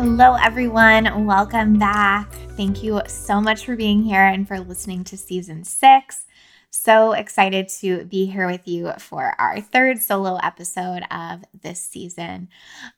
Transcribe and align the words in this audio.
Hello, 0.00 0.34
everyone. 0.34 1.26
Welcome 1.26 1.76
back. 1.76 2.32
Thank 2.56 2.84
you 2.84 3.02
so 3.08 3.40
much 3.40 3.66
for 3.66 3.74
being 3.74 4.00
here 4.00 4.22
and 4.22 4.46
for 4.46 4.60
listening 4.60 5.02
to 5.02 5.16
season 5.16 5.64
six. 5.64 6.24
So 6.70 7.14
excited 7.14 7.68
to 7.80 8.04
be 8.04 8.26
here 8.26 8.46
with 8.46 8.68
you 8.68 8.92
for 9.00 9.34
our 9.40 9.60
third 9.60 9.98
solo 9.98 10.36
episode 10.36 11.02
of 11.10 11.42
this 11.62 11.84
season. 11.84 12.48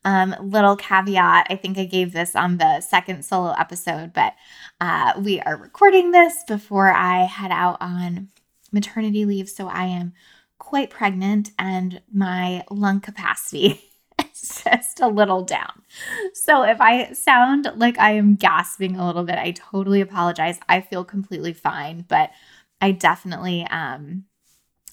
Um, 0.05 0.37
little 0.43 0.77
caveat 0.77 1.47
I 1.49 1.57
think 1.57 1.79
I 1.79 1.87
gave 1.87 2.13
this 2.13 2.37
on 2.37 2.59
the 2.59 2.83
second 2.83 3.25
solo 3.25 3.55
episode, 3.59 4.13
but 4.13 4.35
uh, 4.79 5.15
we 5.19 5.41
are 5.41 5.57
recording 5.57 6.11
this 6.11 6.45
before 6.47 6.93
I 6.93 7.25
head 7.25 7.51
out 7.51 7.79
on 7.81 8.29
maternity 8.73 9.25
leave. 9.25 9.49
So 9.49 9.69
I 9.69 9.87
am 9.87 10.13
quite 10.59 10.91
pregnant 10.91 11.53
and 11.59 12.03
my 12.13 12.63
lung 12.71 13.01
capacity 13.01 13.85
just 14.41 15.01
a 15.01 15.09
little 15.09 15.43
down. 15.43 15.83
So 16.35 16.63
if 16.63 16.81
I 16.81 17.13
sound 17.13 17.71
like 17.77 17.99
I 17.99 18.13
am 18.13 18.37
gasping 18.37 18.97
a 18.97 19.07
little 19.07 19.25
bit, 19.25 19.37
I 19.39 19.53
totally 19.53 20.01
apologize. 20.01 20.59
I 20.69 20.81
feel 20.81 21.05
completely 21.05 21.53
fine, 21.53 22.05
but 22.09 22.31
I 22.81 22.93
definitely 22.93 23.67
um 23.71 24.25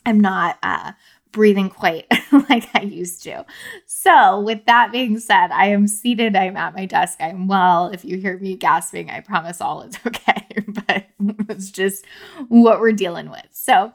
I'm 0.05 0.19
not 0.19 0.57
uh 0.63 0.93
breathing 1.31 1.69
quite 1.69 2.07
like 2.49 2.67
I 2.73 2.81
used 2.81 3.23
to. 3.23 3.45
So, 3.85 4.39
with 4.41 4.65
that 4.65 4.91
being 4.91 5.19
said, 5.19 5.51
I 5.51 5.67
am 5.67 5.87
seated, 5.87 6.35
I'm 6.35 6.57
at 6.57 6.75
my 6.75 6.85
desk, 6.85 7.19
I'm 7.21 7.47
well. 7.47 7.87
If 7.87 8.03
you 8.05 8.17
hear 8.17 8.37
me 8.39 8.55
gasping, 8.55 9.09
I 9.09 9.19
promise 9.19 9.61
all 9.61 9.81
is 9.83 9.97
okay, 10.07 10.47
but 10.85 11.05
it's 11.49 11.69
just 11.71 12.05
what 12.47 12.79
we're 12.79 12.91
dealing 12.93 13.29
with. 13.29 13.45
So, 13.51 13.91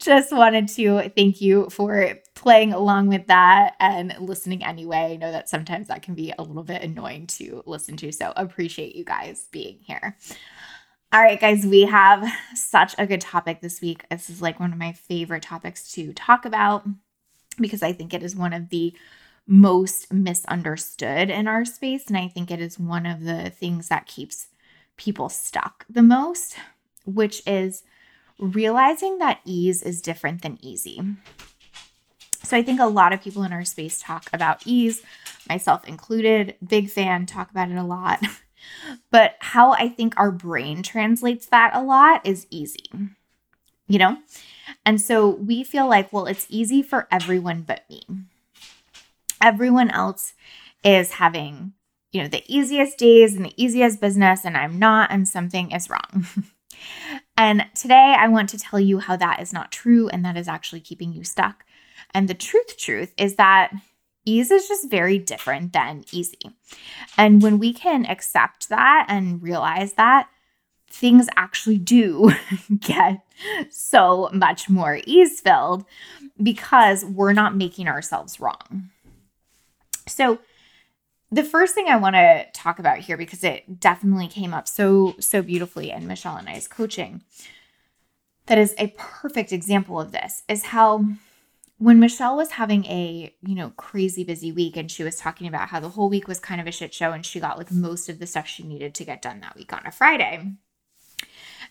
just 0.00 0.32
wanted 0.32 0.68
to 0.68 1.08
thank 1.10 1.40
you 1.40 1.68
for 1.70 2.18
playing 2.34 2.72
along 2.72 3.08
with 3.08 3.26
that 3.28 3.74
and 3.80 4.14
listening 4.18 4.64
anyway. 4.64 5.12
I 5.12 5.16
know 5.16 5.32
that 5.32 5.48
sometimes 5.48 5.88
that 5.88 6.02
can 6.02 6.14
be 6.14 6.32
a 6.36 6.42
little 6.42 6.64
bit 6.64 6.82
annoying 6.82 7.26
to 7.28 7.62
listen 7.66 7.96
to. 7.98 8.12
So 8.12 8.32
appreciate 8.36 8.96
you 8.96 9.04
guys 9.04 9.46
being 9.50 9.78
here. 9.80 10.16
All 11.12 11.22
right, 11.22 11.40
guys, 11.40 11.64
we 11.64 11.82
have 11.82 12.28
such 12.54 12.94
a 12.98 13.06
good 13.06 13.20
topic 13.20 13.60
this 13.60 13.80
week. 13.80 14.04
This 14.10 14.28
is 14.28 14.42
like 14.42 14.58
one 14.58 14.72
of 14.72 14.78
my 14.78 14.92
favorite 14.92 15.44
topics 15.44 15.92
to 15.92 16.12
talk 16.12 16.44
about 16.44 16.84
because 17.58 17.82
I 17.82 17.92
think 17.92 18.12
it 18.12 18.22
is 18.22 18.34
one 18.34 18.52
of 18.52 18.68
the 18.70 18.92
most 19.46 20.12
misunderstood 20.12 21.30
in 21.30 21.46
our 21.46 21.64
space. 21.64 22.08
And 22.08 22.16
I 22.16 22.28
think 22.28 22.50
it 22.50 22.60
is 22.60 22.78
one 22.78 23.06
of 23.06 23.22
the 23.22 23.50
things 23.50 23.88
that 23.88 24.06
keeps 24.06 24.48
people 24.96 25.28
stuck 25.28 25.86
the 25.88 26.02
most, 26.02 26.56
which 27.04 27.42
is 27.46 27.84
realizing 28.38 29.18
that 29.18 29.40
ease 29.44 29.82
is 29.82 30.02
different 30.02 30.42
than 30.42 30.58
easy. 30.60 31.00
So 32.42 32.56
I 32.56 32.62
think 32.62 32.80
a 32.80 32.86
lot 32.86 33.12
of 33.12 33.22
people 33.22 33.42
in 33.42 33.52
our 33.52 33.64
space 33.64 34.00
talk 34.00 34.28
about 34.32 34.66
ease, 34.66 35.02
myself 35.48 35.86
included, 35.86 36.56
big 36.66 36.90
fan, 36.90 37.26
talk 37.26 37.50
about 37.50 37.70
it 37.70 37.76
a 37.76 37.82
lot. 37.82 38.22
but 39.10 39.36
how 39.40 39.72
I 39.72 39.88
think 39.88 40.14
our 40.16 40.30
brain 40.30 40.82
translates 40.82 41.46
that 41.46 41.74
a 41.74 41.82
lot 41.82 42.26
is 42.26 42.46
easy, 42.50 42.90
you 43.88 43.98
know? 43.98 44.18
And 44.84 45.00
so 45.00 45.28
we 45.28 45.64
feel 45.64 45.88
like, 45.88 46.12
well, 46.12 46.26
it's 46.26 46.46
easy 46.50 46.82
for 46.82 47.08
everyone 47.10 47.62
but 47.62 47.84
me. 47.88 48.02
Everyone 49.40 49.90
else 49.90 50.34
is 50.82 51.12
having, 51.12 51.72
you 52.12 52.22
know, 52.22 52.28
the 52.28 52.44
easiest 52.46 52.98
days 52.98 53.34
and 53.34 53.44
the 53.44 53.62
easiest 53.62 54.00
business, 54.00 54.44
and 54.44 54.56
I'm 54.56 54.78
not, 54.78 55.10
and 55.10 55.26
something 55.26 55.70
is 55.70 55.88
wrong. 55.88 56.26
and 57.36 57.66
today 57.74 58.14
I 58.18 58.28
want 58.28 58.48
to 58.50 58.58
tell 58.58 58.80
you 58.80 58.98
how 58.98 59.16
that 59.16 59.40
is 59.40 59.52
not 59.52 59.72
true 59.72 60.08
and 60.08 60.24
that 60.24 60.36
is 60.36 60.48
actually 60.48 60.80
keeping 60.80 61.12
you 61.12 61.24
stuck. 61.24 61.64
And 62.12 62.28
the 62.28 62.34
truth, 62.34 62.76
truth 62.76 63.12
is 63.16 63.36
that 63.36 63.72
ease 64.24 64.50
is 64.50 64.68
just 64.68 64.90
very 64.90 65.18
different 65.18 65.72
than 65.72 66.04
easy. 66.12 66.56
And 67.18 67.42
when 67.42 67.58
we 67.58 67.72
can 67.72 68.06
accept 68.06 68.68
that 68.68 69.06
and 69.08 69.42
realize 69.42 69.94
that, 69.94 70.28
things 70.88 71.26
actually 71.36 71.78
do 71.78 72.32
get 72.78 73.20
so 73.68 74.30
much 74.32 74.68
more 74.70 75.00
ease 75.06 75.40
filled 75.40 75.84
because 76.42 77.04
we're 77.04 77.32
not 77.32 77.56
making 77.56 77.88
ourselves 77.88 78.38
wrong. 78.38 78.90
So, 80.06 80.38
the 81.34 81.42
first 81.42 81.74
thing 81.74 81.88
I 81.88 81.96
want 81.96 82.14
to 82.14 82.46
talk 82.52 82.78
about 82.78 82.98
here 82.98 83.16
because 83.16 83.42
it 83.42 83.80
definitely 83.80 84.28
came 84.28 84.54
up 84.54 84.68
so 84.68 85.14
so 85.18 85.42
beautifully 85.42 85.90
in 85.90 86.06
Michelle 86.06 86.36
and 86.36 86.48
I's 86.48 86.68
coaching 86.68 87.22
that 88.46 88.58
is 88.58 88.74
a 88.78 88.94
perfect 88.96 89.52
example 89.52 90.00
of 90.00 90.12
this 90.12 90.44
is 90.48 90.64
how 90.64 91.04
when 91.78 91.98
Michelle 91.98 92.36
was 92.36 92.52
having 92.52 92.84
a, 92.84 93.34
you 93.42 93.54
know, 93.54 93.70
crazy 93.70 94.22
busy 94.22 94.52
week 94.52 94.76
and 94.76 94.90
she 94.90 95.02
was 95.02 95.16
talking 95.16 95.48
about 95.48 95.68
how 95.68 95.80
the 95.80 95.88
whole 95.88 96.08
week 96.08 96.28
was 96.28 96.38
kind 96.38 96.60
of 96.60 96.66
a 96.68 96.72
shit 96.72 96.94
show 96.94 97.10
and 97.10 97.26
she 97.26 97.40
got 97.40 97.58
like 97.58 97.72
most 97.72 98.08
of 98.08 98.20
the 98.20 98.26
stuff 98.26 98.46
she 98.46 98.62
needed 98.62 98.94
to 98.94 99.04
get 99.04 99.22
done 99.22 99.40
that 99.40 99.56
week 99.56 99.72
on 99.72 99.84
a 99.84 99.90
Friday. 99.90 100.52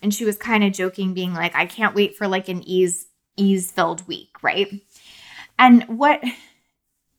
And 0.02 0.14
she 0.14 0.26
was 0.26 0.38
kind 0.38 0.64
of 0.64 0.74
joking 0.74 1.14
being 1.14 1.34
like 1.34 1.56
I 1.56 1.66
can't 1.66 1.96
wait 1.96 2.18
for 2.18 2.28
like 2.28 2.50
an 2.50 2.64
ease 2.68 3.08
ease 3.38 3.72
filled 3.72 4.06
week, 4.08 4.44
right? 4.44 4.82
And 5.58 5.84
what 5.84 6.22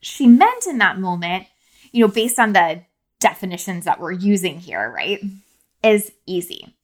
she 0.00 0.26
meant 0.26 0.66
in 0.66 0.76
that 0.78 0.98
moment 0.98 1.46
you 1.94 2.00
know, 2.00 2.12
based 2.12 2.40
on 2.40 2.52
the 2.52 2.82
definitions 3.20 3.84
that 3.84 4.00
we're 4.00 4.10
using 4.10 4.58
here, 4.58 4.90
right, 4.90 5.20
is 5.84 6.10
easy. 6.26 6.74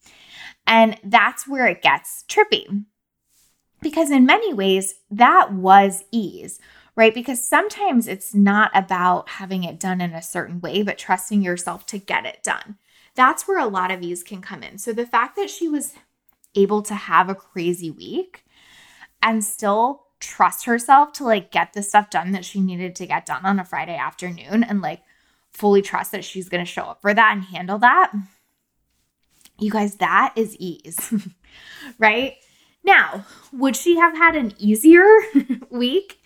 And 0.69 0.99
that's 1.03 1.49
where 1.49 1.67
it 1.67 1.83
gets 1.83 2.25
trippy. 2.29 2.85
Because 3.83 4.13
in 4.13 4.25
many 4.25 4.55
ways, 4.55 4.95
that 5.11 5.53
was 5.53 6.05
ease, 6.13 6.61
right? 6.95 7.13
Because 7.13 7.43
sometimes 7.43 8.07
it's 8.07 8.35
not 8.35 8.71
about 8.73 9.31
having 9.31 9.65
it 9.65 9.81
done 9.81 10.01
in 10.01 10.13
a 10.13 10.23
certain 10.23 10.61
way, 10.61 10.85
but 10.85 10.97
trusting 10.97 11.43
yourself 11.43 11.87
to 11.87 11.99
get 11.99 12.25
it 12.25 12.45
done. 12.45 12.77
That's 13.17 13.49
where 13.49 13.59
a 13.59 13.67
lot 13.67 13.91
of 13.91 14.03
ease 14.03 14.23
can 14.23 14.41
come 14.41 14.63
in. 14.63 14.79
So 14.79 14.93
the 14.93 15.07
fact 15.07 15.35
that 15.37 15.51
she 15.51 15.67
was 15.67 15.95
able 16.55 16.83
to 16.83 16.95
have 16.95 17.29
a 17.29 17.35
crazy 17.35 17.91
week 17.91 18.45
and 19.21 19.45
still 19.45 20.05
trust 20.21 20.67
herself 20.67 21.13
to 21.15 21.25
like 21.25 21.51
get 21.51 21.73
the 21.73 21.83
stuff 21.83 22.11
done 22.11 22.33
that 22.33 22.45
she 22.45 22.61
needed 22.61 22.95
to 22.97 23.07
get 23.07 23.27
done 23.27 23.45
on 23.45 23.59
a 23.59 23.65
Friday 23.65 23.97
afternoon 23.97 24.63
and 24.63 24.81
like 24.81 25.03
fully 25.53 25.83
trust 25.83 26.13
that 26.13 26.25
she's 26.25 26.49
going 26.49 26.65
to 26.65 26.71
show 26.71 26.83
up 26.83 27.01
for 27.01 27.13
that 27.13 27.33
and 27.33 27.45
handle 27.45 27.79
that. 27.79 28.13
You 29.59 29.71
guys, 29.71 29.97
that 29.97 30.33
is 30.37 30.57
ease, 30.59 31.13
right? 31.99 32.35
Now, 32.85 33.27
would 33.53 33.77
she 33.77 33.97
have 33.97 34.17
had 34.17 34.37
an 34.37 34.55
easier 34.59 35.05
week 35.71 36.19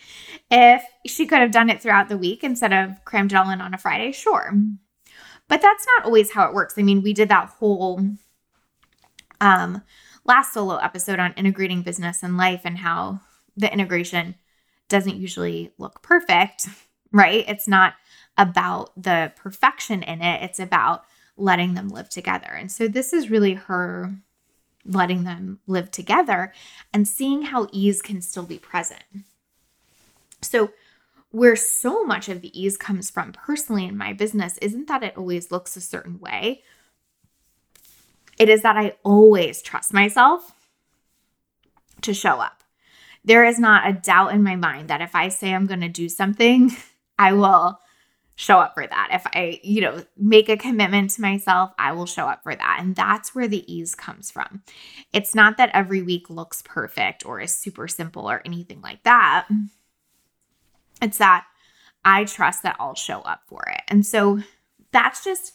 if 0.51 0.83
she 1.07 1.27
could 1.27 1.41
have 1.41 1.51
done 1.51 1.71
it 1.71 1.83
throughout 1.83 2.09
the 2.09 2.19
week 2.19 2.45
instead 2.45 2.73
of 2.73 3.05
crammed 3.05 3.33
it 3.33 3.37
all 3.37 3.51
in 3.51 3.61
on 3.61 3.75
a 3.75 3.79
Friday? 3.79 4.13
Sure. 4.13 4.53
But 5.49 5.63
that's 5.63 5.87
not 5.87 6.05
always 6.05 6.33
how 6.33 6.49
it 6.49 6.55
works. 6.55 6.75
I 6.79 6.83
mean, 6.83 7.03
we 7.03 7.13
did 7.13 7.29
that 7.29 7.49
whole 7.49 8.01
um 9.41 9.83
last 10.25 10.55
solo 10.55 10.77
episode 10.77 11.19
on 11.19 11.35
integrating 11.35 11.83
business 11.83 12.23
and 12.23 12.37
life 12.37 12.63
and 12.65 12.79
how 12.79 13.21
the 13.57 13.73
integration 13.73 14.35
doesn't 14.89 15.17
usually 15.17 15.73
look 15.79 16.03
perfect, 16.03 16.69
right? 17.13 17.45
It's 17.49 17.69
not 17.69 17.95
about 18.37 18.91
the 19.01 19.33
perfection 19.37 20.03
in 20.03 20.21
it, 20.21 20.43
it's 20.43 20.59
about 20.61 21.05
letting 21.37 21.75
them 21.75 21.89
live 21.89 22.09
together. 22.09 22.49
And 22.49 22.71
so 22.71 22.89
this 22.89 23.13
is 23.13 23.31
really 23.31 23.55
her 23.55 24.15
letting 24.85 25.25
them 25.25 25.61
live 25.67 25.91
together 25.91 26.53
and 26.93 27.09
seeing 27.09 27.43
how 27.43 27.69
ease 27.73 28.03
can 28.03 28.21
still 28.21 28.45
be 28.45 28.59
present. 28.59 29.05
So, 30.43 30.73
where 31.31 31.57
so 31.57 32.05
much 32.05 32.29
of 32.29 32.43
the 32.43 32.61
ease 32.61 32.77
comes 32.77 33.11
from 33.11 33.33
personally 33.33 33.87
in 33.87 33.97
my 33.97 34.13
business 34.13 34.57
isn't 34.59 34.87
that 34.87 35.03
it 35.03 35.17
always 35.17 35.51
looks 35.51 35.77
a 35.77 35.81
certain 35.81 36.21
way. 36.21 36.63
It 38.39 38.49
is 38.49 38.63
that 38.63 38.77
I 38.77 38.95
always 39.03 39.61
trust 39.61 39.93
myself 39.93 40.53
to 42.03 42.15
show 42.15 42.41
up. 42.41 42.64
There 43.25 43.45
is 43.45 43.59
not 43.59 43.89
a 43.89 43.93
doubt 43.93 44.33
in 44.33 44.43
my 44.43 44.57
mind 44.57 44.89
that 44.89 45.01
if 45.01 45.15
I 45.15 45.29
say 45.29 45.55
I'm 45.55 45.67
going 45.67 45.81
to 45.81 45.89
do 45.89 46.09
something, 46.09 46.71
I 47.19 47.33
will 47.33 47.81
show 48.37 48.59
up 48.59 48.75
for 48.75 48.87
that. 48.87 49.09
If 49.13 49.27
I, 49.27 49.61
you 49.63 49.81
know, 49.81 50.05
make 50.17 50.49
a 50.49 50.57
commitment 50.57 51.11
to 51.11 51.21
myself, 51.21 51.71
I 51.79 51.93
will 51.93 52.07
show 52.07 52.27
up 52.27 52.43
for 52.43 52.55
that. 52.55 52.79
And 52.81 52.97
that's 52.97 53.35
where 53.35 53.47
the 53.47 53.73
ease 53.73 53.95
comes 53.95 54.31
from. 54.31 54.63
It's 55.13 55.35
not 55.35 55.57
that 55.57 55.71
every 55.73 56.03
week 56.03 56.29
looks 56.29 56.61
perfect 56.63 57.25
or 57.25 57.41
is 57.41 57.55
super 57.55 57.87
simple 57.87 58.29
or 58.29 58.43
anything 58.45 58.81
like 58.81 59.05
that. 59.05 59.47
It's 61.01 61.19
that 61.19 61.47
I 62.05 62.25
trust 62.25 62.65
that 62.65 62.77
I'll 62.81 62.97
show 62.97 63.21
up 63.21 63.43
for 63.47 63.65
it. 63.69 63.83
And 63.89 64.05
so 64.05 64.41
that's 64.91 65.25
just 65.25 65.53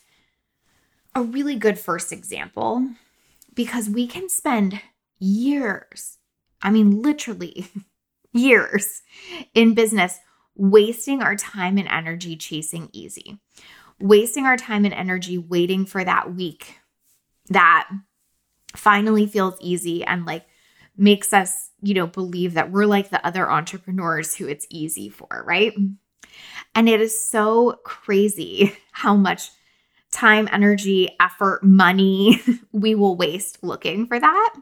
a 1.16 1.21
really 1.21 1.56
good 1.56 1.77
first 1.77 2.12
example 2.12 2.88
because 3.54 3.89
we 3.89 4.07
can 4.07 4.30
spend 4.30 4.80
years, 5.19 6.18
I 6.62 6.72
mean, 6.72 7.02
literally 7.02 7.68
years 8.34 9.02
in 9.54 9.74
business 9.74 10.20
wasting 10.56 11.22
our 11.22 11.36
time 11.36 11.78
and 11.78 11.88
energy 11.88 12.36
chasing 12.36 12.90
easy, 12.92 13.40
wasting 14.00 14.46
our 14.46 14.58
time 14.58 14.86
and 14.86 14.94
energy 14.94 15.38
waiting 15.38 15.86
for 15.86 16.04
that 16.04 16.34
week 16.36 16.76
that 17.50 17.90
finally 18.76 19.26
feels 19.26 19.56
easy 19.60 20.04
and 20.04 20.26
like 20.26 20.46
makes 20.98 21.34
us, 21.34 21.72
you 21.82 21.94
know, 21.94 22.08
believe 22.08 22.54
that 22.54 22.72
we're 22.72 22.86
like 22.86 23.10
the 23.10 23.26
other 23.26 23.50
entrepreneurs 23.50 24.36
who 24.36 24.48
it's 24.48 24.68
easy 24.70 25.10
for, 25.10 25.44
right? 25.48 25.74
And 26.76 26.90
it 26.90 27.02
is 27.02 27.20
so 27.20 27.80
crazy 27.84 28.76
how 28.92 29.16
much 29.16 29.50
time, 30.12 30.50
energy, 30.52 31.10
effort, 31.20 31.64
money 31.64 32.42
we 32.72 32.96
will 32.96 33.16
waste 33.16 33.64
looking 33.64 34.08
for 34.08 34.20
that. 34.20 34.56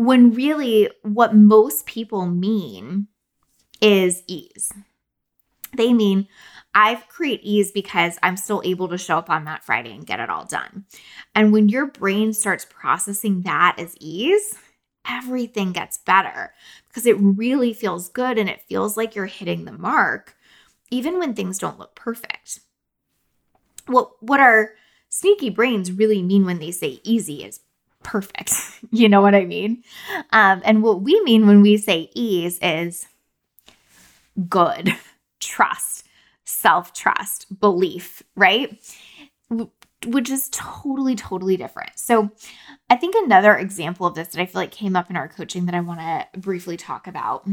When 0.00 0.32
really, 0.32 0.88
what 1.02 1.34
most 1.34 1.84
people 1.84 2.24
mean 2.24 3.08
is 3.82 4.22
ease. 4.26 4.72
They 5.76 5.92
mean, 5.92 6.26
I've 6.74 7.06
create 7.08 7.40
ease 7.42 7.70
because 7.70 8.18
I'm 8.22 8.38
still 8.38 8.62
able 8.64 8.88
to 8.88 8.96
show 8.96 9.18
up 9.18 9.28
on 9.28 9.44
that 9.44 9.62
Friday 9.62 9.92
and 9.92 10.06
get 10.06 10.18
it 10.18 10.30
all 10.30 10.46
done. 10.46 10.86
And 11.34 11.52
when 11.52 11.68
your 11.68 11.84
brain 11.84 12.32
starts 12.32 12.64
processing 12.64 13.42
that 13.42 13.76
as 13.78 13.94
ease, 14.00 14.54
everything 15.06 15.72
gets 15.72 15.98
better 15.98 16.54
because 16.88 17.04
it 17.04 17.18
really 17.20 17.74
feels 17.74 18.08
good 18.08 18.38
and 18.38 18.48
it 18.48 18.62
feels 18.62 18.96
like 18.96 19.14
you're 19.14 19.26
hitting 19.26 19.66
the 19.66 19.72
mark, 19.72 20.34
even 20.90 21.18
when 21.18 21.34
things 21.34 21.58
don't 21.58 21.78
look 21.78 21.94
perfect. 21.94 22.60
What, 23.84 24.12
what 24.22 24.40
our 24.40 24.70
sneaky 25.10 25.50
brains 25.50 25.92
really 25.92 26.22
mean 26.22 26.46
when 26.46 26.58
they 26.58 26.70
say 26.70 27.02
easy 27.04 27.44
is 27.44 27.60
perfect. 28.10 28.52
you 28.90 29.08
know 29.08 29.20
what 29.20 29.34
I 29.34 29.44
mean? 29.44 29.84
Um, 30.32 30.62
and 30.64 30.82
what 30.82 31.02
we 31.02 31.20
mean 31.22 31.46
when 31.46 31.62
we 31.62 31.76
say 31.76 32.10
ease 32.14 32.58
is 32.60 33.06
good, 34.48 34.94
trust, 35.40 36.06
self 36.44 36.92
trust, 36.92 37.60
belief, 37.60 38.22
right? 38.34 38.76
Which 40.06 40.30
is 40.30 40.48
totally, 40.50 41.14
totally 41.14 41.56
different. 41.56 41.92
So, 41.96 42.30
I 42.88 42.96
think 42.96 43.14
another 43.14 43.56
example 43.56 44.06
of 44.06 44.16
this 44.16 44.28
that 44.28 44.40
I 44.40 44.46
feel 44.46 44.62
like 44.62 44.72
came 44.72 44.96
up 44.96 45.10
in 45.10 45.16
our 45.16 45.28
coaching 45.28 45.66
that 45.66 45.74
I 45.74 45.80
want 45.80 46.00
to 46.00 46.40
briefly 46.40 46.76
talk 46.76 47.06
about 47.06 47.46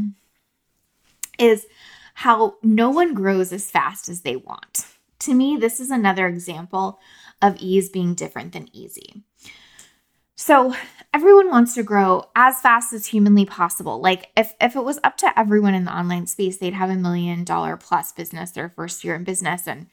is 1.38 1.68
how 2.15 2.56
no 2.63 2.89
one 2.89 3.13
grows 3.13 3.54
as 3.54 3.69
fast 3.69 4.09
as 4.09 4.21
they 4.21 4.36
want. 4.36 4.88
To 5.19 5.36
me, 5.36 5.57
this 5.57 5.80
is 5.80 5.92
another 5.92 6.25
example 6.25 7.00
of 7.44 7.57
ease 7.59 7.89
being 7.89 8.15
different 8.15 8.54
than 8.54 8.75
easy. 8.75 9.24
So, 10.38 10.74
everyone 11.13 11.50
wants 11.50 11.74
to 11.74 11.84
grow 11.84 12.25
as 12.36 12.62
fast 12.62 12.94
as 12.94 13.07
humanly 13.07 13.44
possible. 13.44 14.00
Like 14.00 14.30
if 14.38 14.54
if 14.62 14.75
it 14.75 14.84
was 14.84 15.00
up 15.04 15.18
to 15.18 15.39
everyone 15.39 15.74
in 15.74 15.86
the 15.86 15.98
online 15.98 16.28
space, 16.28 16.57
they'd 16.57 16.74
have 16.74 16.92
a 16.92 16.95
million 16.95 17.44
dollar 17.44 17.75
plus 17.75 18.12
business 18.12 18.51
their 18.51 18.69
first 18.69 19.04
year 19.04 19.16
in 19.16 19.24
business 19.24 19.68
and 19.68 19.88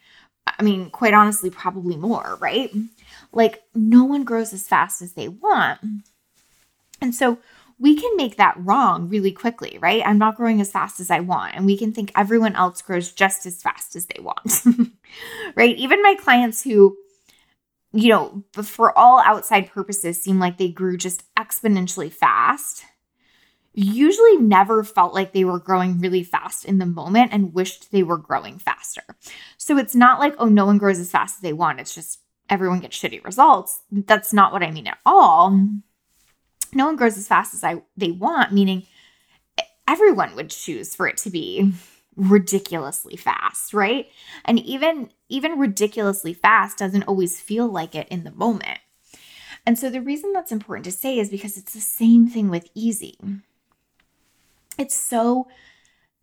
I 0.46 0.62
mean, 0.62 0.90
quite 0.90 1.14
honestly, 1.14 1.48
probably 1.48 1.96
more, 1.96 2.36
right? 2.40 2.70
Like, 3.32 3.62
no 3.74 4.04
one 4.04 4.24
grows 4.24 4.52
as 4.52 4.68
fast 4.68 5.00
as 5.00 5.14
they 5.14 5.28
want. 5.28 5.80
And 7.00 7.14
so 7.14 7.38
we 7.78 7.96
can 7.96 8.16
make 8.16 8.36
that 8.36 8.54
wrong 8.58 9.08
really 9.08 9.32
quickly, 9.32 9.78
right? 9.80 10.02
I'm 10.04 10.18
not 10.18 10.36
growing 10.36 10.60
as 10.60 10.70
fast 10.70 11.00
as 11.00 11.10
I 11.10 11.20
want. 11.20 11.54
And 11.54 11.66
we 11.66 11.78
can 11.78 11.92
think 11.92 12.12
everyone 12.14 12.54
else 12.56 12.82
grows 12.82 13.12
just 13.12 13.46
as 13.46 13.62
fast 13.62 13.96
as 13.96 14.06
they 14.06 14.22
want, 14.22 14.62
right? 15.54 15.76
Even 15.76 16.02
my 16.02 16.14
clients 16.14 16.62
who, 16.62 16.96
you 17.94 18.10
know, 18.10 18.44
for 18.62 18.96
all 18.98 19.20
outside 19.20 19.70
purposes 19.70 20.20
seem 20.20 20.38
like 20.38 20.58
they 20.58 20.68
grew 20.68 20.96
just 20.96 21.22
exponentially 21.36 22.12
fast 22.12 22.84
usually 23.74 24.36
never 24.36 24.84
felt 24.84 25.14
like 25.14 25.32
they 25.32 25.44
were 25.44 25.58
growing 25.58 25.98
really 25.98 26.22
fast 26.22 26.64
in 26.64 26.78
the 26.78 26.86
moment 26.86 27.32
and 27.32 27.52
wished 27.52 27.90
they 27.90 28.02
were 28.02 28.16
growing 28.16 28.58
faster. 28.58 29.02
So 29.58 29.76
it's 29.76 29.96
not 29.96 30.20
like, 30.20 30.34
oh, 30.38 30.46
no 30.46 30.64
one 30.64 30.78
grows 30.78 31.00
as 31.00 31.10
fast 31.10 31.36
as 31.36 31.40
they 31.40 31.52
want. 31.52 31.80
It's 31.80 31.94
just 31.94 32.20
everyone 32.48 32.80
gets 32.80 32.98
shitty 32.98 33.24
results. 33.24 33.80
That's 33.90 34.32
not 34.32 34.52
what 34.52 34.62
I 34.62 34.70
mean 34.70 34.86
at 34.86 34.98
all. 35.04 35.58
No 36.72 36.86
one 36.86 36.96
grows 36.96 37.18
as 37.18 37.26
fast 37.26 37.54
as 37.54 37.64
I 37.64 37.82
they 37.96 38.12
want, 38.12 38.52
meaning 38.52 38.86
everyone 39.88 40.36
would 40.36 40.50
choose 40.50 40.94
for 40.94 41.08
it 41.08 41.16
to 41.18 41.30
be 41.30 41.72
ridiculously 42.16 43.16
fast, 43.16 43.74
right? 43.74 44.08
And 44.44 44.58
even 44.60 45.10
even 45.28 45.58
ridiculously 45.58 46.34
fast 46.34 46.78
doesn't 46.78 47.04
always 47.04 47.40
feel 47.40 47.68
like 47.68 47.94
it 47.94 48.08
in 48.08 48.24
the 48.24 48.30
moment. 48.30 48.78
And 49.66 49.78
so 49.78 49.88
the 49.88 50.02
reason 50.02 50.32
that's 50.32 50.52
important 50.52 50.84
to 50.84 50.92
say 50.92 51.18
is 51.18 51.30
because 51.30 51.56
it's 51.56 51.72
the 51.72 51.80
same 51.80 52.28
thing 52.28 52.50
with 52.50 52.68
easy 52.74 53.16
it's 54.78 54.94
so 54.94 55.48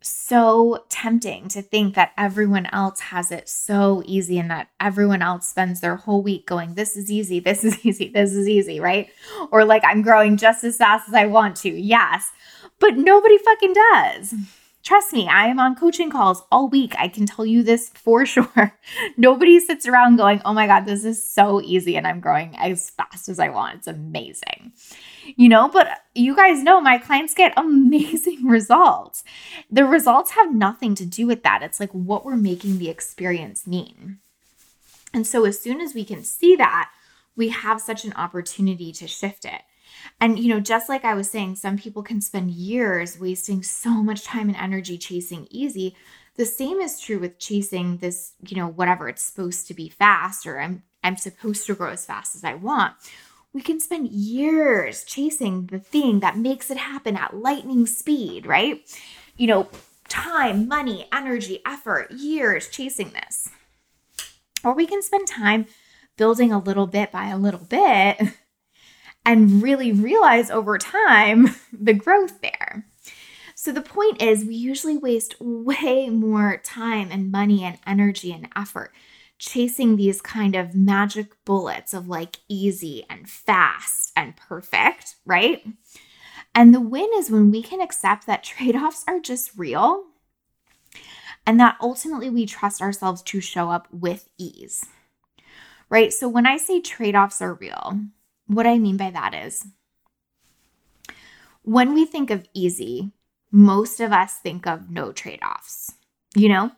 so 0.04 0.84
tempting 0.88 1.46
to 1.46 1.62
think 1.62 1.94
that 1.94 2.10
everyone 2.18 2.66
else 2.72 2.98
has 2.98 3.30
it 3.30 3.48
so 3.48 4.02
easy 4.04 4.36
and 4.36 4.50
that 4.50 4.68
everyone 4.80 5.22
else 5.22 5.46
spends 5.46 5.80
their 5.80 5.94
whole 5.94 6.24
week 6.24 6.44
going, 6.44 6.74
This 6.74 6.96
is 6.96 7.08
easy, 7.08 7.38
this 7.38 7.62
is 7.62 7.78
easy, 7.86 8.08
this 8.08 8.32
is 8.32 8.48
easy, 8.48 8.80
right? 8.80 9.10
Or 9.52 9.64
like, 9.64 9.84
I'm 9.84 10.02
growing 10.02 10.36
just 10.36 10.64
as 10.64 10.76
fast 10.76 11.06
as 11.08 11.14
I 11.14 11.26
want 11.26 11.54
to. 11.58 11.68
Yes, 11.70 12.32
but 12.80 12.96
nobody 12.96 13.38
fucking 13.38 13.74
does. 13.74 14.34
Trust 14.82 15.12
me, 15.12 15.28
I 15.28 15.46
am 15.46 15.60
on 15.60 15.76
coaching 15.76 16.10
calls 16.10 16.42
all 16.50 16.68
week. 16.68 16.94
I 16.98 17.06
can 17.06 17.24
tell 17.24 17.46
you 17.46 17.62
this 17.62 17.88
for 17.90 18.26
sure. 18.26 18.76
Nobody 19.16 19.60
sits 19.60 19.86
around 19.86 20.16
going, 20.16 20.42
oh 20.44 20.52
my 20.52 20.66
God, 20.66 20.86
this 20.86 21.04
is 21.04 21.24
so 21.24 21.60
easy 21.62 21.96
and 21.96 22.06
I'm 22.06 22.20
growing 22.20 22.56
as 22.56 22.90
fast 22.90 23.28
as 23.28 23.38
I 23.38 23.48
want. 23.48 23.76
It's 23.76 23.86
amazing. 23.86 24.72
You 25.36 25.48
know, 25.48 25.68
but 25.68 25.88
you 26.14 26.34
guys 26.34 26.62
know 26.62 26.80
my 26.80 26.98
clients 26.98 27.34
get 27.34 27.52
amazing 27.56 28.46
results. 28.46 29.22
The 29.70 29.84
results 29.84 30.32
have 30.32 30.52
nothing 30.52 30.94
to 30.96 31.06
do 31.06 31.26
with 31.26 31.44
that. 31.44 31.62
It's 31.62 31.78
like 31.78 31.92
what 31.92 32.24
we're 32.24 32.36
making 32.36 32.78
the 32.78 32.90
experience 32.90 33.66
mean. 33.66 34.18
And 35.14 35.26
so 35.26 35.44
as 35.44 35.60
soon 35.60 35.80
as 35.80 35.94
we 35.94 36.04
can 36.04 36.24
see 36.24 36.56
that, 36.56 36.90
we 37.36 37.50
have 37.50 37.80
such 37.80 38.04
an 38.04 38.12
opportunity 38.14 38.92
to 38.92 39.06
shift 39.06 39.44
it. 39.44 39.62
And, 40.20 40.38
you 40.38 40.48
know, 40.48 40.60
just 40.60 40.88
like 40.88 41.04
I 41.04 41.14
was 41.14 41.30
saying, 41.30 41.56
some 41.56 41.76
people 41.76 42.02
can 42.02 42.20
spend 42.20 42.50
years 42.50 43.18
wasting 43.18 43.62
so 43.62 43.90
much 43.90 44.24
time 44.24 44.48
and 44.48 44.56
energy 44.56 44.98
chasing 44.98 45.46
easy. 45.50 45.96
The 46.36 46.46
same 46.46 46.80
is 46.80 47.00
true 47.00 47.18
with 47.18 47.38
chasing 47.38 47.98
this, 47.98 48.32
you 48.46 48.56
know, 48.56 48.68
whatever 48.68 49.08
it's 49.08 49.22
supposed 49.22 49.66
to 49.68 49.74
be 49.74 49.88
fast 49.88 50.46
or 50.46 50.60
I'm 50.60 50.82
I'm 51.04 51.16
supposed 51.16 51.66
to 51.66 51.74
grow 51.74 51.90
as 51.90 52.06
fast 52.06 52.36
as 52.36 52.44
I 52.44 52.54
want. 52.54 52.94
We 53.52 53.60
can 53.60 53.80
spend 53.80 54.08
years 54.08 55.04
chasing 55.04 55.66
the 55.66 55.78
thing 55.78 56.20
that 56.20 56.38
makes 56.38 56.70
it 56.70 56.78
happen 56.78 57.16
at 57.16 57.36
lightning 57.36 57.86
speed, 57.86 58.46
right? 58.46 58.80
You 59.36 59.48
know, 59.48 59.68
time, 60.08 60.68
money, 60.68 61.08
energy, 61.12 61.60
effort, 61.66 62.10
years 62.12 62.68
chasing 62.68 63.10
this. 63.10 63.50
Or 64.64 64.74
we 64.74 64.86
can 64.86 65.02
spend 65.02 65.26
time 65.26 65.66
building 66.16 66.52
a 66.52 66.58
little 66.58 66.86
bit 66.86 67.10
by 67.10 67.28
a 67.28 67.38
little 67.38 67.60
bit 67.60 68.20
and 69.24 69.62
really 69.62 69.92
realize 69.92 70.50
over 70.50 70.78
time 70.78 71.54
the 71.72 71.94
growth 71.94 72.40
there. 72.40 72.86
So, 73.54 73.70
the 73.70 73.80
point 73.80 74.20
is, 74.20 74.44
we 74.44 74.56
usually 74.56 74.96
waste 74.96 75.36
way 75.40 76.08
more 76.08 76.60
time 76.64 77.08
and 77.12 77.30
money 77.30 77.62
and 77.62 77.78
energy 77.86 78.32
and 78.32 78.48
effort 78.56 78.92
chasing 79.42 79.96
these 79.96 80.22
kind 80.22 80.54
of 80.54 80.72
magic 80.72 81.32
bullets 81.44 81.92
of 81.92 82.06
like 82.06 82.36
easy 82.48 83.04
and 83.10 83.28
fast 83.28 84.12
and 84.14 84.36
perfect, 84.36 85.16
right? 85.26 85.66
And 86.54 86.72
the 86.72 86.80
win 86.80 87.08
is 87.16 87.28
when 87.28 87.50
we 87.50 87.60
can 87.60 87.80
accept 87.80 88.24
that 88.26 88.44
trade 88.44 88.76
offs 88.76 89.02
are 89.08 89.18
just 89.18 89.50
real 89.56 90.04
and 91.44 91.58
that 91.58 91.76
ultimately 91.80 92.30
we 92.30 92.46
trust 92.46 92.80
ourselves 92.80 93.20
to 93.22 93.40
show 93.40 93.68
up 93.68 93.88
with 93.90 94.28
ease, 94.38 94.86
right? 95.88 96.12
So, 96.12 96.28
when 96.28 96.46
I 96.46 96.56
say 96.56 96.80
trade 96.80 97.16
offs 97.16 97.42
are 97.42 97.54
real, 97.54 98.00
what 98.52 98.66
I 98.66 98.78
mean 98.78 98.96
by 98.96 99.10
that 99.10 99.34
is 99.34 99.64
when 101.62 101.94
we 101.94 102.04
think 102.04 102.30
of 102.30 102.46
easy, 102.54 103.12
most 103.50 104.00
of 104.00 104.12
us 104.12 104.36
think 104.36 104.66
of 104.66 104.90
no 104.90 105.12
trade 105.12 105.40
offs. 105.42 105.92
You 106.34 106.48
know, 106.48 106.72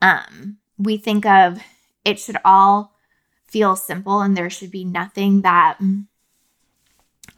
um, 0.00 0.58
we 0.78 0.96
think 0.96 1.26
of 1.26 1.60
it 2.04 2.18
should 2.18 2.36
all 2.44 2.94
feel 3.46 3.76
simple 3.76 4.20
and 4.20 4.36
there 4.36 4.50
should 4.50 4.70
be 4.70 4.84
nothing 4.84 5.42
that 5.42 5.78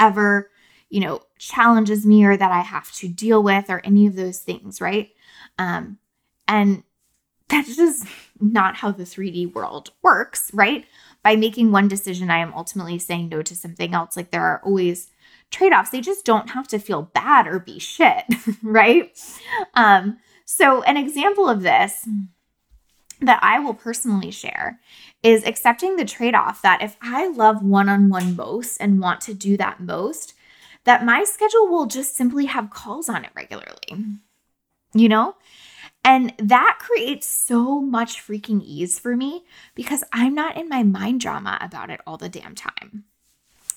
ever, 0.01 0.51
you 0.89 1.01
know, 1.01 1.21
challenges 1.39 2.05
me 2.05 2.25
or 2.25 2.37
that 2.37 2.53
I 2.53 2.61
have 2.61 2.93
to 2.93 3.09
deal 3.09 3.43
with 3.43 3.71
or 3.71 3.81
any 3.85 4.07
of 4.07 4.17
those 4.17 4.41
things, 4.41 4.81
right? 4.81 5.11
Um, 5.59 5.99
and 6.49 6.83
that's 7.49 7.77
just 7.77 8.07
not 8.41 8.77
how 8.77 8.91
the 8.91 9.05
3D 9.05 9.55
world 9.55 9.91
works, 10.03 10.51
right? 10.53 10.87
By 11.25 11.35
making 11.35 11.73
one 11.73 11.89
decision, 11.89 12.31
I 12.31 12.39
am 12.39 12.55
ultimately 12.55 12.99
saying 13.01 13.31
no 13.31 13.43
to 13.43 13.57
something 13.57 13.95
else. 13.95 14.17
Like 14.17 14.31
there 14.31 14.45
are 14.45 14.61
always 14.65 15.11
trade 15.51 15.73
offs. 15.73 15.91
They 15.91 16.01
just 16.01 16.25
don't 16.25 16.51
have 16.51 16.69
to 16.69 16.79
feel 16.79 17.03
bad 17.03 17.49
or 17.49 17.59
be 17.59 17.81
shit, 17.81 18.25
right? 18.63 19.11
Um, 19.75 20.19
So, 20.45 20.83
an 20.83 20.97
example 20.97 21.49
of 21.49 21.63
this 21.63 22.07
that 23.21 23.41
I 23.43 23.59
will 23.59 23.75
personally 23.75 24.31
share 24.31 24.81
is 25.23 25.47
accepting 25.47 25.97
the 25.97 26.05
trade 26.05 26.35
off 26.35 26.61
that 26.63 26.83
if 26.83 26.97
I 27.01 27.29
love 27.29 27.63
one 27.63 27.89
on 27.89 28.11
one 28.11 28.37
most 28.37 28.77
and 28.77 29.01
want 29.01 29.23
to 29.23 29.35
do 29.35 29.57
that 29.57 29.81
most, 29.81 30.35
that 30.85 31.05
my 31.05 31.25
schedule 31.25 31.69
will 31.69 31.87
just 31.87 32.15
simply 32.15 32.45
have 32.45 32.69
calls 32.71 33.09
on 33.09 33.25
it 33.25 33.31
regularly. 33.35 34.19
You 34.93 35.09
know? 35.09 35.37
And 36.05 36.35
that 36.39 36.79
creates 36.79 37.27
so 37.27 37.81
much 37.81 38.23
freaking 38.23 38.61
ease 38.63 38.99
for 38.99 39.17
me 39.17 39.45
because 39.75 40.05
I'm 40.13 40.35
not 40.35 40.57
in 40.57 40.69
my 40.69 40.83
mind 40.83 41.21
drama 41.21 41.57
about 41.63 41.89
it 41.89 42.01
all 42.07 42.19
the 42.19 42.29
damn 42.29 42.55
time. 42.55 43.05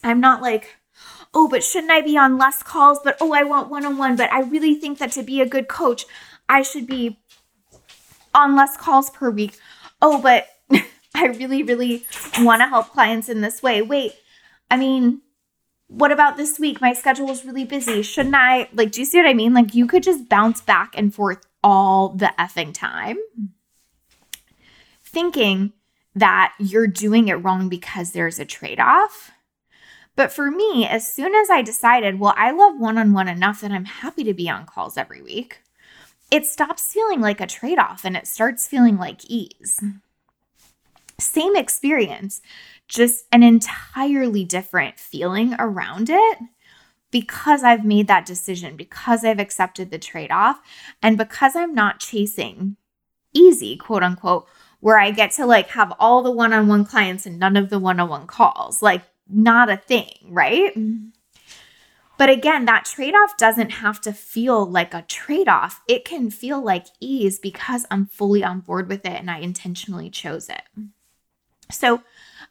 I'm 0.03 0.19
not 0.19 0.41
like, 0.41 0.75
oh, 1.33 1.47
but 1.47 1.63
shouldn't 1.63 1.91
I 1.91 2.01
be 2.01 2.17
on 2.17 2.37
less 2.37 2.61
calls? 2.61 2.99
But 3.01 3.17
oh, 3.21 3.33
I 3.33 3.43
want 3.43 3.69
one 3.69 3.85
on 3.85 3.97
one. 3.97 4.17
But 4.17 4.31
I 4.31 4.41
really 4.41 4.75
think 4.75 4.99
that 4.99 5.13
to 5.13 5.23
be 5.23 5.39
a 5.39 5.45
good 5.45 5.69
coach, 5.69 6.05
I 6.49 6.61
should 6.61 6.85
be 6.85 7.17
on 8.33 8.57
less 8.57 8.75
calls 8.75 9.09
per 9.09 9.29
week. 9.29 9.57
Oh, 10.01 10.21
but 10.21 10.47
I 11.15 11.27
really, 11.27 11.63
really 11.63 12.05
want 12.39 12.61
to 12.61 12.67
help 12.67 12.89
clients 12.89 13.29
in 13.29 13.39
this 13.39 13.63
way. 13.63 13.81
Wait, 13.81 14.13
I 14.69 14.75
mean, 14.75 15.21
what 15.87 16.11
about 16.11 16.35
this 16.35 16.59
week? 16.59 16.81
My 16.81 16.93
schedule 16.93 17.31
is 17.31 17.45
really 17.45 17.63
busy. 17.63 18.01
Shouldn't 18.01 18.35
I? 18.35 18.69
Like, 18.73 18.91
do 18.91 18.99
you 18.99 19.05
see 19.05 19.17
what 19.17 19.27
I 19.27 19.33
mean? 19.33 19.53
Like, 19.53 19.73
you 19.73 19.87
could 19.87 20.03
just 20.03 20.27
bounce 20.27 20.61
back 20.61 20.93
and 20.95 21.13
forth 21.13 21.45
all 21.67 22.07
the 22.15 22.31
effing 22.39 22.73
time, 22.73 23.17
thinking 25.03 25.73
that 26.15 26.53
you're 26.59 26.87
doing 26.87 27.27
it 27.27 27.33
wrong 27.33 27.67
because 27.67 28.13
there's 28.13 28.39
a 28.39 28.45
trade 28.45 28.79
off. 28.79 29.31
But 30.15 30.31
for 30.31 30.49
me, 30.49 30.87
as 30.87 31.11
soon 31.11 31.35
as 31.35 31.49
I 31.49 31.61
decided, 31.61 32.21
well, 32.21 32.33
I 32.37 32.51
love 32.51 32.79
one 32.79 32.97
on 32.97 33.11
one 33.11 33.27
enough 33.27 33.59
that 33.59 33.71
I'm 33.71 33.83
happy 33.83 34.23
to 34.23 34.33
be 34.33 34.49
on 34.49 34.65
calls 34.65 34.95
every 34.95 35.21
week, 35.21 35.59
it 36.31 36.45
stops 36.45 36.93
feeling 36.93 37.19
like 37.19 37.41
a 37.41 37.45
trade 37.45 37.79
off 37.79 38.05
and 38.05 38.15
it 38.15 38.27
starts 38.27 38.65
feeling 38.65 38.95
like 38.95 39.25
ease. 39.25 39.83
Same 41.19 41.57
experience, 41.57 42.41
just 42.87 43.25
an 43.33 43.43
entirely 43.43 44.45
different 44.45 44.99
feeling 44.99 45.53
around 45.59 46.09
it 46.09 46.37
because 47.11 47.63
I've 47.63 47.85
made 47.85 48.07
that 48.07 48.25
decision, 48.25 48.75
because 48.75 49.23
I've 49.23 49.39
accepted 49.39 49.91
the 49.91 49.99
trade 49.99 50.31
off, 50.31 50.59
and 51.01 51.17
because 51.17 51.55
I'm 51.55 51.73
not 51.73 51.99
chasing 51.99 52.77
easy, 53.33 53.77
quote 53.77 54.03
unquote, 54.03 54.47
where 54.79 54.99
I 54.99 55.11
get 55.11 55.31
to 55.31 55.45
like 55.45 55.69
have 55.69 55.93
all 55.99 56.21
the 56.21 56.31
one 56.31 56.53
on 56.53 56.67
one 56.67 56.85
clients 56.85 57.25
and 57.25 57.39
none 57.39 57.57
of 57.57 57.69
the 57.69 57.79
one 57.79 57.99
on 57.99 58.09
one 58.09 58.27
calls. 58.27 58.81
Like, 58.81 59.03
not 59.29 59.69
a 59.69 59.77
thing, 59.77 60.13
right? 60.29 60.75
Mm-hmm. 60.75 61.09
But 62.17 62.29
again, 62.31 62.65
that 62.65 62.85
trade 62.85 63.13
off 63.13 63.37
doesn't 63.37 63.69
have 63.69 64.01
to 64.01 64.11
feel 64.11 64.65
like 64.65 64.93
a 64.93 65.03
trade 65.03 65.47
off. 65.47 65.81
It 65.87 66.03
can 66.03 66.31
feel 66.31 66.63
like 66.63 66.87
ease 66.99 67.37
because 67.37 67.85
I'm 67.91 68.07
fully 68.07 68.43
on 68.43 68.61
board 68.61 68.89
with 68.89 69.05
it 69.05 69.13
and 69.13 69.29
I 69.29 69.37
intentionally 69.37 70.09
chose 70.09 70.49
it. 70.49 70.63
So, 71.69 72.01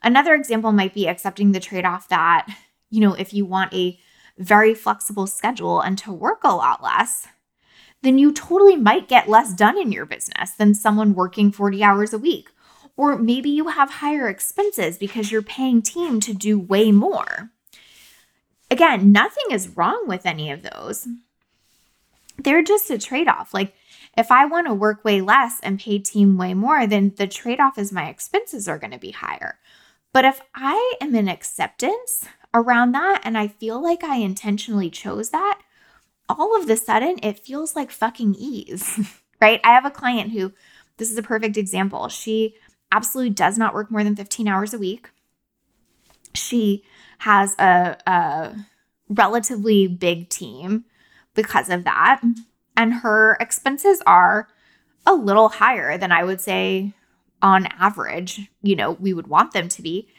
another 0.01 0.35
example 0.35 0.71
might 0.71 0.93
be 0.93 1.09
accepting 1.09 1.51
the 1.51 1.59
trade 1.59 1.85
off 1.85 2.07
that, 2.09 2.47
you 2.89 3.01
know, 3.01 3.13
if 3.13 3.33
you 3.33 3.45
want 3.45 3.73
a 3.73 3.99
very 4.37 4.73
flexible 4.73 5.27
schedule 5.27 5.81
and 5.81 5.97
to 5.99 6.11
work 6.11 6.43
a 6.43 6.55
lot 6.55 6.83
less, 6.83 7.27
then 8.01 8.17
you 8.17 8.31
totally 8.31 8.75
might 8.75 9.07
get 9.07 9.29
less 9.29 9.53
done 9.53 9.77
in 9.77 9.91
your 9.91 10.05
business 10.05 10.51
than 10.51 10.73
someone 10.73 11.13
working 11.13 11.51
40 11.51 11.83
hours 11.83 12.13
a 12.13 12.19
week. 12.19 12.49
Or 12.95 13.17
maybe 13.17 13.49
you 13.49 13.67
have 13.67 13.91
higher 13.91 14.27
expenses 14.27 14.97
because 14.97 15.31
you're 15.31 15.41
paying 15.41 15.81
team 15.81 16.19
to 16.21 16.33
do 16.33 16.59
way 16.59 16.91
more. 16.91 17.51
Again, 18.69 19.11
nothing 19.11 19.45
is 19.51 19.69
wrong 19.69 20.05
with 20.07 20.25
any 20.25 20.51
of 20.51 20.63
those. 20.63 21.07
They're 22.37 22.63
just 22.63 22.89
a 22.89 22.97
trade 22.97 23.27
off. 23.27 23.53
Like, 23.53 23.73
if 24.17 24.31
I 24.31 24.45
want 24.45 24.67
to 24.67 24.73
work 24.73 25.05
way 25.05 25.21
less 25.21 25.59
and 25.61 25.79
pay 25.79 25.99
team 25.99 26.37
way 26.37 26.53
more, 26.53 26.87
then 26.87 27.13
the 27.17 27.27
trade 27.27 27.59
off 27.59 27.77
is 27.77 27.91
my 27.91 28.09
expenses 28.09 28.67
are 28.67 28.79
going 28.79 28.91
to 28.91 28.99
be 28.99 29.11
higher. 29.11 29.59
But 30.11 30.25
if 30.25 30.41
I 30.55 30.95
am 30.99 31.15
in 31.15 31.29
acceptance 31.29 32.25
around 32.57 32.91
that 32.93 33.21
and 33.23 33.37
I 33.37 33.47
feel 33.47 33.81
like 33.81 34.03
I 34.03 34.17
intentionally 34.17 34.89
chose 34.89 35.29
that, 35.29 35.61
all 36.27 36.59
of 36.59 36.67
the 36.67 36.75
sudden 36.75 37.17
it 37.21 37.39
feels 37.39 37.75
like 37.75 37.91
fucking 37.91 38.35
ease, 38.35 38.99
right? 39.41 39.61
I 39.63 39.73
have 39.73 39.85
a 39.85 39.91
client 39.91 40.31
who, 40.31 40.53
this 40.97 41.11
is 41.11 41.17
a 41.17 41.23
perfect 41.23 41.57
example. 41.57 42.09
She 42.09 42.55
absolutely 42.91 43.29
does 43.31 43.57
not 43.57 43.73
work 43.73 43.91
more 43.91 44.03
than 44.03 44.15
15 44.15 44.47
hours 44.47 44.73
a 44.73 44.79
week. 44.79 45.09
She 46.33 46.83
has 47.19 47.55
a, 47.59 47.97
a 48.07 48.55
relatively 49.09 49.87
big 49.87 50.29
team 50.29 50.85
because 51.33 51.69
of 51.69 51.83
that. 51.83 52.21
And 52.75 52.93
her 52.95 53.37
expenses 53.39 54.01
are 54.05 54.47
a 55.05 55.13
little 55.13 55.49
higher 55.49 55.97
than 55.97 56.11
I 56.11 56.23
would 56.23 56.41
say 56.41 56.93
on 57.41 57.67
average, 57.67 58.49
you 58.61 58.75
know, 58.75 58.91
we 58.91 59.13
would 59.13 59.27
want 59.27 59.53
them 59.53 59.69
to 59.69 59.81
be. 59.81 60.09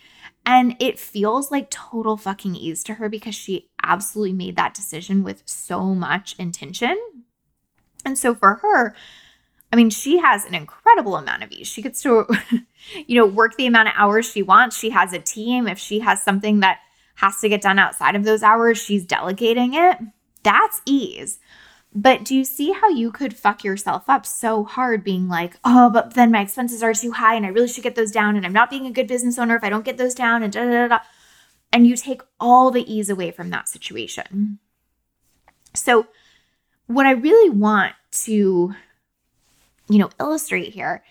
And 0.49 0.77
it 0.81 0.99
feels 0.99 1.51
like 1.51 1.69
total 1.69 2.17
fucking 2.17 2.57
ease 2.57 2.83
to 2.85 2.95
her 2.95 3.11
because 3.11 3.35
she 3.35 3.69
absolutely 3.83 4.33
made 4.33 4.57
that 4.57 4.73
decision 4.73 5.23
with 5.23 5.43
so 5.45 5.95
much 5.95 6.35
intention. 6.39 6.99
And 8.03 8.17
so 8.17 8.35
for 8.35 8.55
her, 8.55 8.95
I 9.71 9.77
mean, 9.77 9.91
she 9.91 10.17
has 10.17 10.47
an 10.47 10.55
incredible 10.55 11.17
amount 11.17 11.43
of 11.43 11.53
ease. 11.53 11.67
She 11.67 11.83
gets 11.83 12.01
to, 12.01 12.27
you 13.07 13.21
know, 13.21 13.27
work 13.27 13.59
the 13.59 13.67
amount 13.67 13.89
of 13.89 13.95
hours 13.99 14.25
she 14.25 14.43
wants. 14.43 14.79
She 14.79 14.89
has 14.89 15.13
a 15.13 15.19
team. 15.19 15.69
If 15.69 15.79
she 15.79 15.99
has 15.99 16.23
something 16.23 16.61
that 16.61 16.79
has 17.17 17.39
to 17.41 17.51
get 17.51 17.61
done 17.61 17.79
outside 17.79 18.17
of 18.17 18.25
those 18.25 18.43
hours, 18.43 18.79
she's 18.79 19.05
delegating 19.05 19.75
it. 19.75 19.99
That's 20.45 20.81
ease. 20.87 21.41
But 22.01 22.25
do 22.25 22.37
you 22.37 22.45
see 22.45 22.71
how 22.71 22.89
you 22.91 23.11
could 23.11 23.37
fuck 23.37 23.65
yourself 23.65 24.09
up 24.09 24.25
so 24.25 24.63
hard 24.63 25.03
being 25.03 25.27
like, 25.27 25.59
oh, 25.65 25.91
but 25.91 26.15
then 26.15 26.31
my 26.31 26.43
expenses 26.43 26.81
are 26.81 26.95
too 26.95 27.11
high 27.11 27.35
and 27.35 27.45
I 27.45 27.49
really 27.49 27.67
should 27.67 27.83
get 27.83 27.97
those 27.97 28.13
down 28.13 28.37
and 28.37 28.47
I'm 28.47 28.53
not 28.53 28.71
being 28.71 28.87
a 28.87 28.93
good 28.93 29.09
business 29.09 29.37
owner 29.37 29.57
if 29.57 29.65
I 29.65 29.69
don't 29.69 29.85
get 29.85 29.97
those 29.99 30.15
down 30.15 30.45
and 30.45 30.53
da 30.53 30.65
da 30.65 30.87
da. 30.87 30.99
And 31.73 31.89
you 31.89 31.97
take 31.97 32.23
all 32.39 32.71
the 32.71 32.89
ease 32.89 33.11
away 33.11 33.33
from 33.33 33.51
that 33.51 33.69
situation. 33.69 34.61
So, 35.75 36.07
what 36.87 37.05
I 37.05 37.11
really 37.11 37.51
want 37.51 37.95
to, 38.23 38.75
you 39.89 39.99
know, 39.99 40.11
illustrate 40.21 40.73
here 40.73 41.03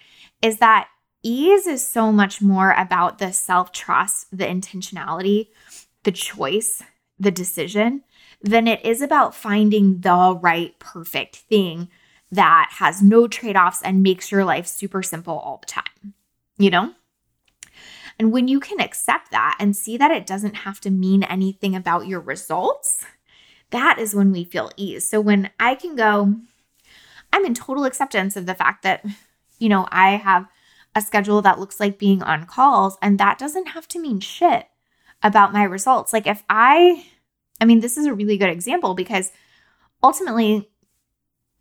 is 0.42 0.60
that 0.60 0.88
ease 1.22 1.68
is 1.68 1.86
so 1.86 2.14
much 2.14 2.42
more 2.42 2.72
about 2.72 3.20
the 3.20 3.34
self 3.34 3.74
trust, 3.74 4.28
the 4.32 4.46
intentionality, 4.46 5.50
the 6.04 6.14
choice, 6.14 6.82
the 7.20 7.30
decision, 7.30 8.04
than 8.42 8.68
it 8.68 8.86
is 8.86 9.02
about 9.02 9.36
finding 9.36 10.02
the 10.02 10.38
right 10.42 10.78
perfect 10.80 11.38
thing 11.38 11.90
that 12.32 12.70
has 12.74 13.02
no 13.02 13.28
trade 13.28 13.56
offs 13.56 13.82
and 13.82 14.04
makes 14.04 14.32
your 14.32 14.44
life 14.44 14.68
super 14.68 15.02
simple 15.02 15.38
all 15.38 15.58
the 15.58 15.66
time. 15.66 16.14
You 16.58 16.70
know? 16.70 16.94
And 18.20 18.32
when 18.32 18.48
you 18.48 18.60
can 18.60 18.80
accept 18.80 19.32
that 19.32 19.58
and 19.60 19.76
see 19.76 19.98
that 19.98 20.12
it 20.12 20.26
doesn't 20.26 20.56
have 20.56 20.80
to 20.82 20.90
mean 20.90 21.24
anything 21.24 21.76
about 21.76 22.08
your 22.08 22.20
results, 22.20 23.06
that 23.70 24.00
is 24.00 24.16
when 24.16 24.32
we 24.32 24.44
feel 24.44 24.72
ease. 24.76 25.08
So 25.08 25.22
when 25.22 25.52
I 25.60 25.76
can 25.76 25.96
go, 25.96 26.36
I'm 27.32 27.46
in 27.46 27.54
total 27.54 27.86
acceptance 27.86 28.36
of 28.36 28.46
the 28.46 28.56
fact 28.56 28.84
that, 28.84 29.06
you 29.60 29.70
know, 29.70 29.88
I 29.92 30.16
have 30.16 30.48
a 30.96 31.02
schedule 31.02 31.42
that 31.44 31.60
looks 31.60 31.80
like 31.80 32.00
being 32.00 32.24
on 32.24 32.46
calls, 32.46 32.98
and 33.02 33.20
that 33.20 33.38
doesn't 33.38 33.68
have 33.68 33.88
to 33.90 34.00
mean 34.00 34.20
shit 34.20 34.68
about 35.22 35.54
my 35.54 35.64
results. 35.64 36.12
Like 36.12 36.26
if 36.26 36.44
I, 36.50 37.06
I 37.60 37.66
mean, 37.66 37.80
this 37.80 37.98
is 37.98 38.06
a 38.06 38.14
really 38.14 38.38
good 38.38 38.50
example 38.50 38.94
because 38.94 39.32
ultimately, 40.04 40.70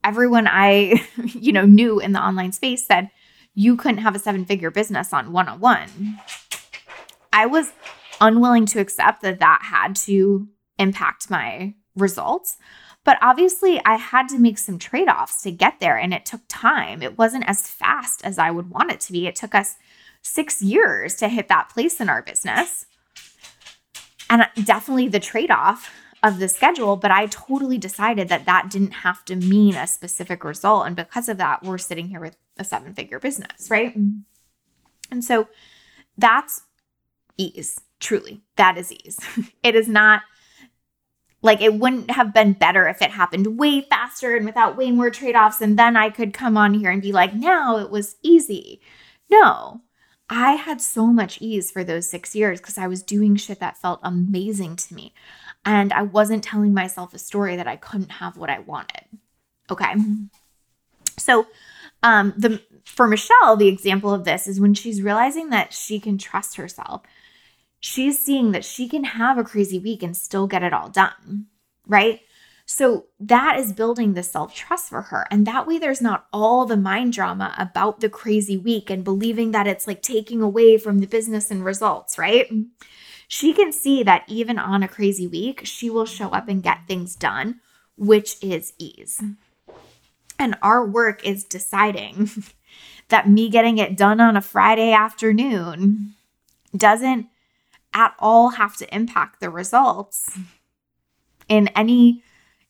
everyone 0.05 0.47
I, 0.47 1.07
you 1.35 1.53
know, 1.53 1.65
knew 1.65 2.00
in 2.00 2.12
the 2.12 2.21
online 2.21 2.53
space 2.53 2.87
said 2.87 3.11
you 3.55 3.76
couldn't 3.76 3.99
have 3.99 4.15
a 4.15 4.21
seven 4.21 4.45
figure 4.45 4.71
business 4.71 5.12
on 5.12 5.33
one 5.33 5.49
on 5.49 5.61
one. 5.61 6.19
I 7.33 7.47
was 7.47 7.73
unwilling 8.21 8.67
to 8.67 8.81
accept 8.81 9.23
that 9.23 9.41
that 9.41 9.61
had 9.62 9.97
to 9.97 10.49
impact 10.79 11.31
my 11.31 11.75
results. 11.95 12.57
But 13.05 13.19
obviously, 13.23 13.81
I 13.85 13.97
had 13.97 14.29
to 14.31 14.38
make 14.38 14.59
some 14.59 14.79
trade 14.79 15.09
offs 15.09 15.43
to 15.43 15.53
get 15.53 15.79
there, 15.79 15.97
and 15.97 16.12
it 16.12 16.26
took 16.26 16.41
time. 16.49 17.03
It 17.03 17.17
wasn't 17.17 17.49
as 17.49 17.69
fast 17.69 18.25
as 18.25 18.37
I 18.37 18.50
would 18.50 18.71
want 18.71 18.91
it 18.91 19.00
to 19.00 19.12
be. 19.12 19.26
It 19.26 19.37
took 19.37 19.55
us 19.55 19.76
six 20.23 20.61
years 20.61 21.15
to 21.17 21.29
hit 21.29 21.47
that 21.49 21.69
place 21.69 22.00
in 22.00 22.09
our 22.09 22.21
business 22.21 22.87
and 24.28 24.47
definitely 24.64 25.09
the 25.09 25.21
trade 25.21 25.50
off 25.50 25.92
of 26.23 26.38
the 26.38 26.49
schedule, 26.49 26.97
but 26.97 27.11
I 27.11 27.26
totally 27.26 27.78
decided 27.78 28.28
that 28.28 28.47
that 28.47 28.71
didn't 28.71 28.92
have 28.92 29.25
to 29.26 29.37
mean 29.37 29.75
a 29.75 29.87
specific 29.87 30.45
result. 30.45 30.87
And 30.87 30.97
because 30.97 31.28
of 31.28 31.38
that, 31.38 31.62
we're 31.62 31.78
sitting 31.78 32.09
here 32.09 32.21
with 32.21 32.37
a 32.59 32.64
seven 32.64 32.95
figure 32.95 33.21
business, 33.21 33.71
right? 33.71 33.90
Mm-hmm. 33.90 34.21
And 35.11 35.25
so 35.25 35.49
that's 36.18 36.62
ease, 37.37 37.80
truly. 38.00 38.42
That 38.56 38.76
is 38.76 38.92
ease. 38.92 39.21
it 39.62 39.75
is 39.75 39.88
not 39.88 40.23
like 41.42 41.61
it 41.61 41.75
wouldn't 41.75 42.11
have 42.11 42.35
been 42.35 42.54
better 42.54 42.88
if 42.88 43.02
it 43.02 43.11
happened 43.11 43.59
way 43.59 43.83
faster 43.83 44.35
and 44.35 44.47
without 44.47 44.76
way 44.76 44.90
more 44.90 45.11
trade 45.11 45.37
offs. 45.37 45.61
And 45.61 45.78
then 45.78 45.97
I 45.97 46.11
could 46.11 46.33
come 46.33 46.56
on 46.56 46.75
here 46.75 46.90
and 46.90 47.02
be 47.02 47.12
like, 47.12 47.35
now 47.35 47.78
it 47.78 47.90
was 47.90 48.16
easy. 48.23 48.80
No, 49.30 49.83
I 50.28 50.52
had 50.52 50.80
so 50.80 51.06
much 51.06 51.40
ease 51.40 51.71
for 51.71 51.85
those 51.85 52.11
six 52.11 52.35
years 52.35 52.61
because 52.61 52.78
I 52.78 52.88
was 52.88 53.02
doing 53.02 53.37
shit 53.37 53.61
that 53.61 53.76
felt 53.76 54.00
amazing 54.02 54.76
to 54.76 54.95
me. 54.95 55.14
And 55.64 55.92
I 55.92 56.02
wasn't 56.02 56.45
telling 56.45 56.75
myself 56.75 57.14
a 57.14 57.18
story 57.18 57.56
that 57.56 57.68
I 57.68 57.76
couldn't 57.76 58.12
have 58.12 58.37
what 58.37 58.50
I 58.50 58.61
wanted. 58.61 59.02
Okay. 59.71 59.95
So, 61.18 61.47
um, 62.02 62.35
the 62.37 62.61
for 62.85 63.09
Michelle, 63.09 63.56
the 63.56 63.68
example 63.68 64.12
of 64.12 64.25
this 64.25 64.47
is 64.47 64.61
when 64.61 64.75
she's 64.75 65.02
realizing 65.02 65.50
that 65.50 65.73
she 65.73 65.99
can 65.99 66.18
trust 66.18 66.56
herself. 66.56 67.02
She's 67.80 68.23
seeing 68.25 68.52
that 68.52 68.64
she 68.64 68.88
can 68.88 69.04
have 69.04 69.38
a 69.38 69.45
crazy 69.45 69.78
week 69.78 70.02
and 70.02 70.16
still 70.16 70.47
get 70.47 70.62
it 70.62 70.73
all 70.73 70.88
done, 70.88 71.47
right? 71.87 72.21
So 72.69 73.07
that 73.21 73.61
is 73.61 73.73
building 73.73 74.15
the 74.15 74.25
self 74.25 74.53
trust 74.53 74.89
for 74.89 75.03
her. 75.03 75.27
And 75.31 75.47
that 75.47 75.69
way, 75.69 75.79
there's 75.79 76.03
not 76.03 76.27
all 76.33 76.67
the 76.67 76.77
mind 76.77 77.13
drama 77.13 77.55
about 77.57 78.01
the 78.01 78.09
crazy 78.09 78.57
week 78.57 78.91
and 78.91 79.05
believing 79.05 79.53
that 79.53 79.69
it's 79.69 79.87
like 79.87 80.03
taking 80.03 80.43
away 80.43 80.77
from 80.77 80.99
the 80.99 81.07
business 81.07 81.51
and 81.53 81.65
results, 81.65 82.19
right? 82.19 82.51
She 83.29 83.53
can 83.53 83.73
see 83.73 84.03
that 84.03 84.25
even 84.27 84.59
on 84.59 84.83
a 84.83 84.89
crazy 84.89 85.29
week, 85.29 85.61
she 85.65 85.89
will 85.89 86.07
show 86.07 86.31
up 86.31 86.49
and 86.49 86.63
get 86.63 86.87
things 86.89 87.15
done, 87.15 87.61
which 87.97 88.37
is 88.43 88.73
ease. 88.79 89.23
And 90.39 90.57
our 90.61 90.85
work 90.85 91.25
is 91.25 91.45
deciding 91.45 92.31
that 93.09 93.29
me 93.29 93.49
getting 93.49 93.79
it 93.79 93.97
done 93.97 94.21
on 94.21 94.37
a 94.37 94.43
Friday 94.43 94.93
afternoon 94.93 96.15
doesn't 96.77 97.29
at 97.95 98.15
all 98.19 98.51
have 98.51 98.77
to 98.77 98.95
impact 98.95 99.41
the 99.41 99.51
results 99.51 100.37
in 101.49 101.69
any 101.69 102.23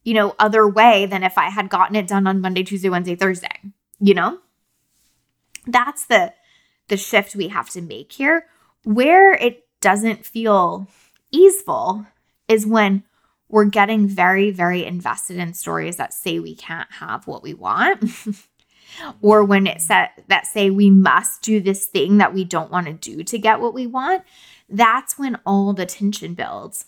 you 0.06 0.14
know, 0.14 0.36
other 0.38 0.68
way 0.68 1.04
than 1.04 1.24
if 1.24 1.36
I 1.36 1.50
had 1.50 1.68
gotten 1.68 1.96
it 1.96 2.06
done 2.06 2.28
on 2.28 2.40
Monday, 2.40 2.62
Tuesday, 2.62 2.88
Wednesday, 2.88 3.16
Thursday, 3.16 3.60
you 3.98 4.14
know? 4.14 4.38
That's 5.66 6.06
the 6.06 6.32
the 6.86 6.96
shift 6.96 7.34
we 7.34 7.48
have 7.48 7.68
to 7.70 7.82
make 7.82 8.12
here. 8.12 8.46
Where 8.84 9.32
it 9.32 9.66
doesn't 9.80 10.24
feel 10.24 10.86
easeful 11.32 12.06
is 12.46 12.64
when 12.64 13.02
we're 13.48 13.64
getting 13.64 14.06
very 14.06 14.52
very 14.52 14.84
invested 14.84 15.38
in 15.38 15.54
stories 15.54 15.96
that 15.96 16.14
say 16.14 16.38
we 16.38 16.54
can't 16.54 16.92
have 16.92 17.26
what 17.26 17.42
we 17.42 17.52
want. 17.52 18.04
or 19.20 19.42
when 19.42 19.66
it 19.66 19.82
said 19.82 20.10
that 20.28 20.46
say 20.46 20.70
we 20.70 20.88
must 20.88 21.42
do 21.42 21.60
this 21.60 21.86
thing 21.86 22.18
that 22.18 22.32
we 22.32 22.44
don't 22.44 22.70
want 22.70 22.86
to 22.86 22.92
do 22.92 23.24
to 23.24 23.38
get 23.38 23.60
what 23.60 23.74
we 23.74 23.88
want, 23.88 24.22
that's 24.68 25.18
when 25.18 25.36
all 25.44 25.72
the 25.72 25.84
tension 25.84 26.34
builds 26.34 26.86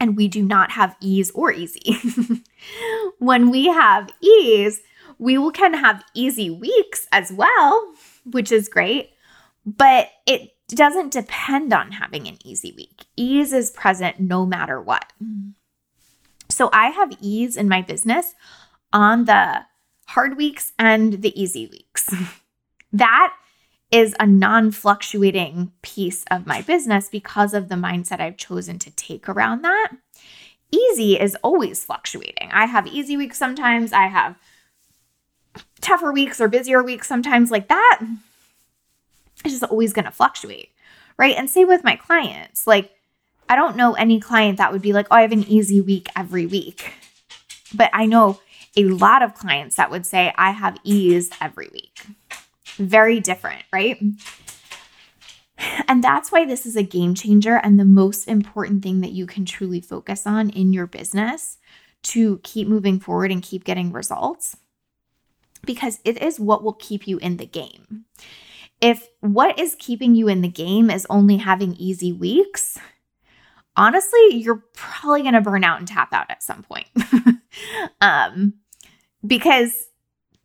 and 0.00 0.16
we 0.16 0.26
do 0.26 0.42
not 0.42 0.72
have 0.72 0.96
ease 1.00 1.30
or 1.32 1.52
easy. 1.52 1.96
when 3.18 3.50
we 3.50 3.66
have 3.66 4.10
ease, 4.20 4.80
we 5.18 5.36
will 5.36 5.52
of 5.74 5.80
have 5.80 6.02
easy 6.14 6.48
weeks 6.48 7.06
as 7.12 7.30
well, 7.30 7.92
which 8.24 8.50
is 8.50 8.68
great, 8.68 9.10
but 9.66 10.08
it 10.26 10.52
doesn't 10.68 11.12
depend 11.12 11.72
on 11.72 11.92
having 11.92 12.26
an 12.26 12.38
easy 12.44 12.72
week. 12.72 13.04
Ease 13.16 13.52
is 13.52 13.70
present 13.70 14.18
no 14.18 14.46
matter 14.46 14.80
what. 14.80 15.12
Mm. 15.22 15.52
So 16.48 16.70
I 16.72 16.88
have 16.88 17.12
ease 17.20 17.56
in 17.56 17.68
my 17.68 17.82
business 17.82 18.34
on 18.92 19.26
the 19.26 19.66
hard 20.08 20.36
weeks 20.36 20.72
and 20.78 21.22
the 21.22 21.40
easy 21.40 21.66
weeks. 21.66 22.12
that 22.92 23.34
is 23.90 24.14
a 24.20 24.26
non 24.26 24.70
fluctuating 24.70 25.72
piece 25.82 26.24
of 26.30 26.46
my 26.46 26.62
business 26.62 27.08
because 27.08 27.54
of 27.54 27.68
the 27.68 27.74
mindset 27.74 28.20
I've 28.20 28.36
chosen 28.36 28.78
to 28.80 28.90
take 28.92 29.28
around 29.28 29.62
that. 29.62 29.92
Easy 30.70 31.18
is 31.18 31.36
always 31.42 31.84
fluctuating. 31.84 32.50
I 32.52 32.66
have 32.66 32.86
easy 32.86 33.16
weeks 33.16 33.38
sometimes, 33.38 33.92
I 33.92 34.06
have 34.06 34.36
tougher 35.80 36.12
weeks 36.12 36.40
or 36.40 36.48
busier 36.48 36.82
weeks 36.82 37.08
sometimes, 37.08 37.50
like 37.50 37.68
that. 37.68 38.00
It's 39.44 39.58
just 39.58 39.70
always 39.70 39.92
going 39.92 40.04
to 40.04 40.10
fluctuate, 40.12 40.70
right? 41.16 41.34
And 41.34 41.50
same 41.50 41.66
with 41.66 41.82
my 41.82 41.96
clients. 41.96 42.66
Like, 42.66 42.92
I 43.48 43.56
don't 43.56 43.76
know 43.76 43.94
any 43.94 44.20
client 44.20 44.58
that 44.58 44.70
would 44.70 44.82
be 44.82 44.92
like, 44.92 45.08
oh, 45.10 45.16
I 45.16 45.22
have 45.22 45.32
an 45.32 45.42
easy 45.44 45.80
week 45.80 46.08
every 46.14 46.46
week. 46.46 46.92
But 47.74 47.90
I 47.92 48.06
know 48.06 48.40
a 48.76 48.84
lot 48.84 49.22
of 49.22 49.34
clients 49.34 49.74
that 49.76 49.90
would 49.90 50.06
say, 50.06 50.32
I 50.36 50.52
have 50.52 50.78
ease 50.84 51.30
every 51.40 51.68
week 51.72 52.06
very 52.76 53.20
different, 53.20 53.62
right? 53.72 54.00
And 55.88 56.02
that's 56.02 56.32
why 56.32 56.46
this 56.46 56.64
is 56.64 56.76
a 56.76 56.82
game 56.82 57.14
changer 57.14 57.56
and 57.56 57.78
the 57.78 57.84
most 57.84 58.26
important 58.26 58.82
thing 58.82 59.00
that 59.00 59.12
you 59.12 59.26
can 59.26 59.44
truly 59.44 59.80
focus 59.80 60.26
on 60.26 60.50
in 60.50 60.72
your 60.72 60.86
business 60.86 61.58
to 62.02 62.38
keep 62.42 62.66
moving 62.66 62.98
forward 62.98 63.30
and 63.30 63.42
keep 63.42 63.64
getting 63.64 63.92
results 63.92 64.56
because 65.64 65.98
it 66.04 66.22
is 66.22 66.40
what 66.40 66.62
will 66.62 66.72
keep 66.74 67.06
you 67.06 67.18
in 67.18 67.36
the 67.36 67.46
game. 67.46 68.04
If 68.80 69.08
what 69.20 69.58
is 69.58 69.76
keeping 69.78 70.14
you 70.14 70.28
in 70.28 70.40
the 70.40 70.48
game 70.48 70.90
is 70.90 71.06
only 71.10 71.36
having 71.36 71.74
easy 71.74 72.12
weeks, 72.12 72.78
honestly, 73.76 74.28
you're 74.30 74.64
probably 74.74 75.22
going 75.22 75.34
to 75.34 75.42
burn 75.42 75.64
out 75.64 75.78
and 75.78 75.86
tap 75.86 76.12
out 76.14 76.30
at 76.30 76.42
some 76.42 76.62
point. 76.62 76.88
um, 78.00 78.54
because 79.26 79.89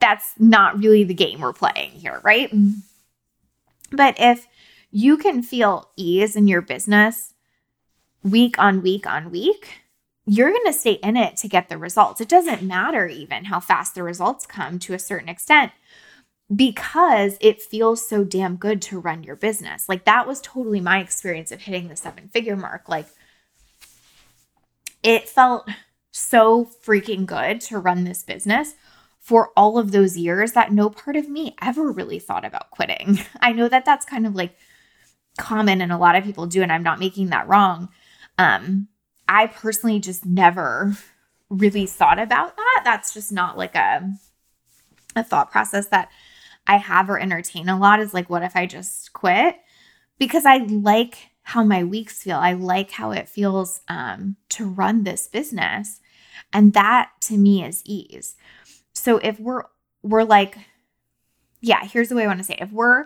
that's 0.06 0.36
not 0.38 0.78
really 0.78 1.04
the 1.04 1.16
game 1.16 1.42
we're 1.42 1.52
playing 1.52 1.90
here, 1.90 2.22
right? 2.24 2.52
Mm-hmm. 2.52 3.96
But 3.96 4.14
if 4.20 4.48
you 4.92 5.18
can 5.18 5.42
feel 5.42 5.90
ease 5.96 6.36
in 6.36 6.48
your 6.48 6.62
business 6.62 7.34
week 8.22 8.60
on 8.60 8.84
week 8.84 9.08
on 9.08 9.32
week, 9.32 9.82
you're 10.28 10.52
going 10.52 10.68
to 10.68 10.74
stay 10.74 10.94
in 10.94 11.18
it 11.18 11.38
to 11.38 11.48
get 11.48 11.70
the 11.70 11.78
results. 11.80 12.22
It 12.22 12.30
doesn't 12.30 12.62
matter 12.62 13.08
even 13.08 13.46
how 13.46 13.60
fast 13.60 13.96
the 13.96 14.04
results 14.04 14.46
come 14.46 14.78
to 14.80 14.94
a 14.94 15.00
certain 15.00 15.28
extent 15.28 15.72
because 16.56 17.38
it 17.42 17.60
feels 17.60 18.08
so 18.08 18.24
damn 18.24 18.58
good 18.58 18.84
to 18.84 19.00
run 19.00 19.24
your 19.24 19.36
business. 19.36 19.90
Like 19.90 20.06
that 20.06 20.28
was 20.28 20.40
totally 20.42 20.82
my 20.82 21.00
experience 21.00 21.52
of 21.52 21.62
hitting 21.62 21.88
the 21.88 21.96
seven 21.96 22.28
figure 22.28 22.56
mark. 22.56 22.88
Like 22.88 23.08
it 25.02 25.28
felt 25.28 25.68
so 26.12 26.66
freaking 26.86 27.26
good 27.26 27.60
to 27.62 27.80
run 27.80 28.04
this 28.04 28.22
business 28.22 28.76
for 29.26 29.50
all 29.58 29.80
of 29.80 29.92
those 29.92 30.16
years 30.16 30.52
that 30.52 30.72
no 30.72 30.88
part 30.88 31.16
of 31.16 31.28
me 31.28 31.56
ever 31.60 31.92
really 31.92 32.20
thought 32.20 32.46
about 32.46 32.70
quitting. 32.70 33.18
I 33.42 33.54
know 33.54 33.68
that 33.68 33.84
that's 33.84 34.06
kind 34.06 34.28
of 34.28 34.36
like 34.36 34.56
common 35.40 35.82
and 35.82 35.92
a 35.92 35.98
lot 35.98 36.16
of 36.16 36.24
people 36.24 36.46
do, 36.46 36.62
and 36.62 36.72
I'm 36.72 36.84
not 36.84 37.00
making 37.00 37.32
that 37.32 37.48
wrong. 37.48 37.90
Um, 38.38 38.88
I 39.28 39.48
personally 39.48 40.00
just 40.00 40.28
never 40.28 40.96
really 41.50 41.88
thought 41.88 42.20
about 42.20 42.56
that. 42.56 42.82
That's 42.84 43.16
just 43.16 43.32
not 43.32 43.58
like 43.58 43.74
a 43.74 44.14
a 45.16 45.24
thought 45.24 45.50
process 45.50 45.88
that 45.88 46.12
I 46.68 46.78
have 46.78 47.10
or 47.10 47.20
entertain 47.20 47.68
a 47.68 47.80
lot 47.80 48.00
is 48.00 48.14
like, 48.14 48.30
what 48.30 48.44
if 48.44 48.56
I 48.56 48.68
just 48.68 49.12
quit? 49.14 49.56
Because 50.20 50.46
I 50.46 50.58
like 50.58 51.18
how 51.42 51.64
my 51.64 51.84
weeks 51.84 52.22
feel. 52.22 52.38
I 52.38 52.54
like 52.54 52.92
how 52.92 53.10
it 53.10 53.28
feels 53.28 53.82
um, 53.88 54.36
to 54.50 54.70
run 54.70 55.04
this 55.04 55.26
business. 55.28 56.00
And 56.54 56.74
that 56.74 57.10
to 57.22 57.38
me 57.38 57.64
is 57.64 57.82
ease. 57.86 58.36
So 59.06 59.20
if 59.20 59.40
we're 59.40 59.66
we're 60.02 60.24
like 60.24 60.58
yeah, 61.62 61.86
here's 61.86 62.10
the 62.10 62.16
way 62.16 62.24
I 62.24 62.28
want 62.28 62.40
to 62.40 62.44
say 62.44 62.56
it. 62.56 62.62
If 62.64 62.72
we're 62.72 63.06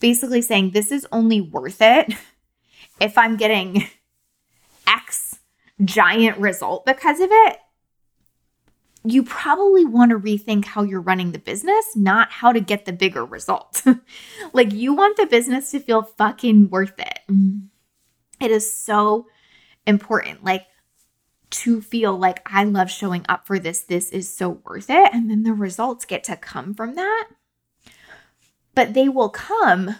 basically 0.00 0.42
saying 0.42 0.70
this 0.70 0.90
is 0.90 1.06
only 1.12 1.40
worth 1.40 1.80
it 1.80 2.12
if 3.00 3.16
I'm 3.16 3.36
getting 3.36 3.86
X 4.88 5.38
giant 5.84 6.38
result 6.38 6.84
because 6.86 7.20
of 7.20 7.28
it, 7.30 7.58
you 9.04 9.22
probably 9.22 9.84
want 9.84 10.10
to 10.10 10.18
rethink 10.18 10.64
how 10.64 10.82
you're 10.82 11.00
running 11.00 11.30
the 11.30 11.38
business, 11.38 11.94
not 11.94 12.32
how 12.32 12.50
to 12.50 12.60
get 12.60 12.84
the 12.84 12.92
bigger 12.92 13.24
result. 13.24 13.84
like 14.52 14.72
you 14.72 14.92
want 14.92 15.16
the 15.16 15.26
business 15.26 15.70
to 15.70 15.78
feel 15.78 16.02
fucking 16.02 16.68
worth 16.68 16.98
it. 16.98 17.20
It 18.40 18.50
is 18.50 18.74
so 18.74 19.26
important. 19.86 20.42
Like 20.42 20.66
to 21.52 21.80
feel 21.80 22.16
like 22.16 22.42
I 22.46 22.64
love 22.64 22.90
showing 22.90 23.24
up 23.28 23.46
for 23.46 23.58
this. 23.58 23.82
This 23.82 24.10
is 24.10 24.32
so 24.32 24.60
worth 24.64 24.90
it. 24.90 25.12
And 25.12 25.30
then 25.30 25.42
the 25.42 25.52
results 25.52 26.04
get 26.04 26.24
to 26.24 26.36
come 26.36 26.74
from 26.74 26.94
that. 26.94 27.28
But 28.74 28.94
they 28.94 29.08
will 29.08 29.28
come 29.28 29.96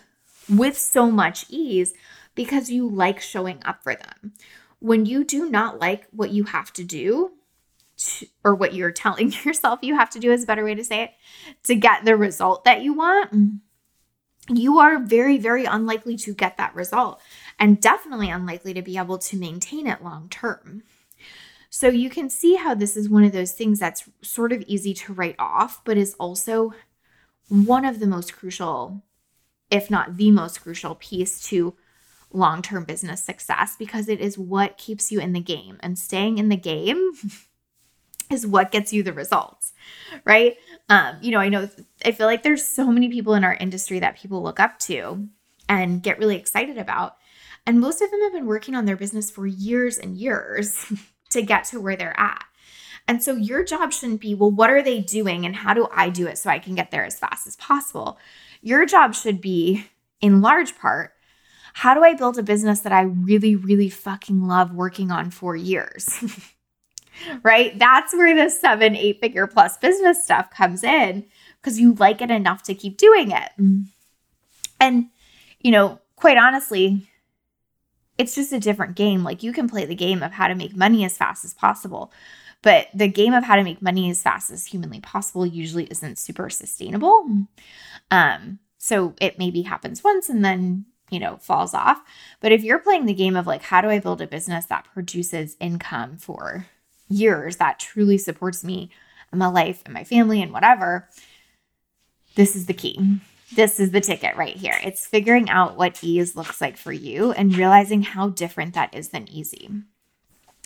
with 0.48 0.78
so 0.78 1.10
much 1.10 1.46
ease 1.48 1.94
because 2.34 2.70
you 2.70 2.88
like 2.88 3.20
showing 3.20 3.60
up 3.64 3.82
for 3.82 3.94
them. 3.94 4.32
When 4.78 5.06
you 5.06 5.24
do 5.24 5.48
not 5.48 5.78
like 5.78 6.06
what 6.10 6.30
you 6.30 6.44
have 6.44 6.72
to 6.74 6.84
do, 6.84 7.32
to, 7.98 8.26
or 8.42 8.54
what 8.54 8.74
you're 8.74 8.90
telling 8.90 9.32
yourself 9.44 9.80
you 9.82 9.94
have 9.94 10.10
to 10.10 10.18
do 10.18 10.32
is 10.32 10.44
a 10.44 10.46
better 10.46 10.64
way 10.64 10.74
to 10.74 10.84
say 10.84 11.02
it, 11.04 11.10
to 11.64 11.74
get 11.74 12.04
the 12.04 12.16
result 12.16 12.64
that 12.64 12.82
you 12.82 12.94
want, 12.94 13.60
you 14.48 14.78
are 14.78 14.98
very, 14.98 15.38
very 15.38 15.64
unlikely 15.64 16.16
to 16.16 16.34
get 16.34 16.56
that 16.56 16.74
result 16.74 17.20
and 17.58 17.80
definitely 17.80 18.30
unlikely 18.30 18.74
to 18.74 18.82
be 18.82 18.98
able 18.98 19.18
to 19.18 19.36
maintain 19.36 19.86
it 19.86 20.02
long 20.02 20.28
term. 20.28 20.82
So 21.74 21.88
you 21.88 22.10
can 22.10 22.28
see 22.28 22.56
how 22.56 22.74
this 22.74 22.98
is 22.98 23.08
one 23.08 23.24
of 23.24 23.32
those 23.32 23.52
things 23.52 23.78
that's 23.78 24.04
sort 24.20 24.52
of 24.52 24.62
easy 24.66 24.92
to 24.92 25.14
write 25.14 25.36
off, 25.38 25.82
but 25.86 25.96
is 25.96 26.14
also 26.20 26.74
one 27.48 27.86
of 27.86 27.98
the 27.98 28.06
most 28.06 28.36
crucial, 28.36 29.02
if 29.70 29.90
not 29.90 30.18
the 30.18 30.30
most 30.30 30.60
crucial 30.60 30.96
piece 30.96 31.42
to 31.44 31.74
long 32.30 32.60
term 32.60 32.84
business 32.84 33.24
success 33.24 33.74
because 33.78 34.10
it 34.10 34.20
is 34.20 34.36
what 34.36 34.76
keeps 34.76 35.10
you 35.10 35.18
in 35.18 35.32
the 35.32 35.40
game. 35.40 35.78
And 35.80 35.98
staying 35.98 36.36
in 36.36 36.50
the 36.50 36.58
game 36.58 37.12
is 38.30 38.46
what 38.46 38.70
gets 38.70 38.92
you 38.92 39.02
the 39.02 39.14
results, 39.14 39.72
right? 40.26 40.58
Um, 40.90 41.16
you 41.22 41.30
know, 41.30 41.38
I 41.38 41.48
know, 41.48 41.70
I 42.04 42.12
feel 42.12 42.26
like 42.26 42.42
there's 42.42 42.66
so 42.66 42.92
many 42.92 43.08
people 43.08 43.32
in 43.32 43.44
our 43.44 43.54
industry 43.54 43.98
that 44.00 44.18
people 44.18 44.42
look 44.42 44.60
up 44.60 44.78
to 44.80 45.26
and 45.70 46.02
get 46.02 46.18
really 46.18 46.36
excited 46.36 46.76
about. 46.76 47.16
And 47.66 47.80
most 47.80 48.02
of 48.02 48.10
them 48.10 48.20
have 48.24 48.32
been 48.34 48.46
working 48.46 48.74
on 48.74 48.84
their 48.84 48.96
business 48.96 49.30
for 49.30 49.46
years 49.46 49.96
and 49.96 50.18
years. 50.18 50.84
to 51.32 51.42
get 51.42 51.64
to 51.66 51.80
where 51.80 51.96
they're 51.96 52.18
at. 52.18 52.44
And 53.08 53.22
so 53.22 53.34
your 53.34 53.64
job 53.64 53.92
shouldn't 53.92 54.20
be, 54.20 54.34
well, 54.34 54.50
what 54.50 54.70
are 54.70 54.82
they 54.82 55.00
doing 55.00 55.44
and 55.44 55.56
how 55.56 55.74
do 55.74 55.88
I 55.92 56.08
do 56.08 56.26
it 56.26 56.38
so 56.38 56.50
I 56.50 56.58
can 56.58 56.74
get 56.74 56.90
there 56.90 57.04
as 57.04 57.18
fast 57.18 57.46
as 57.46 57.56
possible? 57.56 58.18
Your 58.60 58.86
job 58.86 59.14
should 59.14 59.40
be, 59.40 59.86
in 60.20 60.40
large 60.40 60.78
part, 60.78 61.12
how 61.74 61.94
do 61.94 62.04
I 62.04 62.14
build 62.14 62.38
a 62.38 62.42
business 62.42 62.80
that 62.80 62.92
I 62.92 63.02
really, 63.02 63.56
really 63.56 63.88
fucking 63.88 64.46
love 64.46 64.72
working 64.72 65.10
on 65.10 65.30
for 65.30 65.56
years? 65.56 66.08
right? 67.42 67.76
That's 67.78 68.12
where 68.14 68.36
the 68.36 68.50
seven, 68.50 68.94
eight 68.94 69.20
figure 69.20 69.46
plus 69.46 69.76
business 69.78 70.22
stuff 70.22 70.50
comes 70.50 70.84
in 70.84 71.24
because 71.60 71.80
you 71.80 71.94
like 71.94 72.20
it 72.20 72.30
enough 72.30 72.62
to 72.64 72.74
keep 72.74 72.98
doing 72.98 73.30
it. 73.30 73.50
Mm. 73.58 73.86
And, 74.80 75.06
you 75.60 75.70
know, 75.70 76.00
quite 76.16 76.36
honestly, 76.36 77.08
it's 78.22 78.36
just 78.36 78.52
a 78.52 78.60
different 78.60 78.94
game. 78.94 79.24
Like 79.24 79.42
you 79.42 79.52
can 79.52 79.68
play 79.68 79.84
the 79.84 79.96
game 79.96 80.22
of 80.22 80.30
how 80.30 80.46
to 80.46 80.54
make 80.54 80.76
money 80.76 81.04
as 81.04 81.18
fast 81.18 81.44
as 81.44 81.52
possible. 81.52 82.12
But 82.62 82.86
the 82.94 83.08
game 83.08 83.34
of 83.34 83.42
how 83.42 83.56
to 83.56 83.64
make 83.64 83.82
money 83.82 84.08
as 84.08 84.22
fast 84.22 84.52
as 84.52 84.64
humanly 84.64 85.00
possible 85.00 85.44
usually 85.44 85.84
isn't 85.84 86.18
super 86.18 86.48
sustainable. 86.48 87.26
Um, 88.12 88.60
so 88.78 89.14
it 89.20 89.38
maybe 89.38 89.62
happens 89.62 90.04
once 90.04 90.28
and 90.28 90.44
then, 90.44 90.84
you 91.10 91.18
know, 91.18 91.38
falls 91.38 91.74
off. 91.74 92.00
But 92.40 92.52
if 92.52 92.62
you're 92.62 92.78
playing 92.78 93.06
the 93.06 93.14
game 93.14 93.34
of 93.34 93.48
like, 93.48 93.62
how 93.62 93.80
do 93.80 93.88
I 93.88 93.98
build 93.98 94.22
a 94.22 94.28
business 94.28 94.66
that 94.66 94.86
produces 94.94 95.56
income 95.58 96.16
for 96.18 96.66
years 97.08 97.56
that 97.56 97.80
truly 97.80 98.18
supports 98.18 98.62
me 98.62 98.90
and 99.32 99.40
my 99.40 99.48
life 99.48 99.82
and 99.84 99.92
my 99.92 100.04
family 100.04 100.40
and 100.40 100.52
whatever, 100.52 101.08
this 102.36 102.54
is 102.54 102.66
the 102.66 102.74
key. 102.74 103.18
This 103.54 103.78
is 103.78 103.90
the 103.90 104.00
ticket 104.00 104.36
right 104.36 104.56
here. 104.56 104.78
It's 104.82 105.06
figuring 105.06 105.50
out 105.50 105.76
what 105.76 106.02
ease 106.02 106.34
looks 106.36 106.60
like 106.60 106.76
for 106.76 106.92
you 106.92 107.32
and 107.32 107.56
realizing 107.56 108.02
how 108.02 108.30
different 108.30 108.74
that 108.74 108.94
is 108.94 109.08
than 109.08 109.28
easy. 109.28 109.68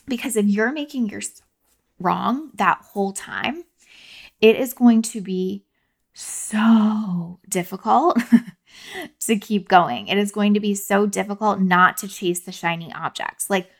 Because 0.06 0.36
if 0.36 0.46
you're 0.46 0.72
making 0.72 1.08
your 1.08 1.22
wrong 1.98 2.50
that 2.54 2.78
whole 2.82 3.12
time, 3.12 3.64
it 4.40 4.56
is 4.56 4.72
going 4.72 5.02
to 5.02 5.20
be 5.20 5.64
so 6.12 7.40
difficult 7.48 8.18
to 9.20 9.36
keep 9.36 9.68
going. 9.68 10.06
It 10.06 10.18
is 10.18 10.30
going 10.30 10.54
to 10.54 10.60
be 10.60 10.74
so 10.74 11.06
difficult 11.06 11.60
not 11.60 11.96
to 11.98 12.08
chase 12.08 12.40
the 12.40 12.52
shiny 12.52 12.92
objects. 12.92 13.50
Like, 13.50 13.70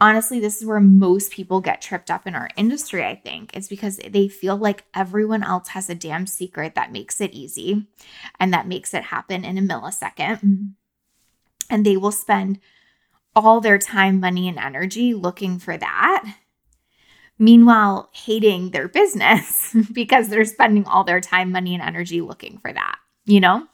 honestly, 0.00 0.40
this 0.40 0.60
is 0.60 0.66
where 0.66 0.80
most 0.80 1.32
people 1.32 1.60
get 1.60 1.80
tripped 1.80 2.10
up 2.10 2.26
in 2.26 2.34
our 2.34 2.48
industry, 2.56 3.04
I 3.04 3.14
think. 3.14 3.54
It's 3.54 3.68
because 3.68 3.96
they 3.96 4.28
feel 4.28 4.56
like 4.56 4.84
everyone 4.94 5.42
else 5.42 5.68
has 5.68 5.88
a 5.88 5.94
damn 5.94 6.26
secret 6.26 6.74
that 6.74 6.92
makes 6.92 7.20
it 7.20 7.32
easy 7.32 7.86
and 8.38 8.52
that 8.52 8.68
makes 8.68 8.94
it 8.94 9.04
happen 9.04 9.44
in 9.44 9.58
a 9.58 9.62
millisecond. 9.62 10.74
And 11.70 11.86
they 11.86 11.96
will 11.96 12.12
spend 12.12 12.58
all 13.34 13.60
their 13.60 13.78
time, 13.78 14.20
money, 14.20 14.48
and 14.48 14.58
energy 14.58 15.14
looking 15.14 15.58
for 15.58 15.76
that 15.76 16.34
meanwhile 17.38 18.10
hating 18.12 18.70
their 18.70 18.88
business 18.88 19.74
because 19.92 20.28
they're 20.28 20.44
spending 20.44 20.86
all 20.86 21.04
their 21.04 21.20
time, 21.20 21.52
money, 21.52 21.74
and 21.74 21.82
energy 21.82 22.20
looking 22.20 22.58
for 22.58 22.72
that, 22.72 22.98
you 23.24 23.40
know? 23.40 23.66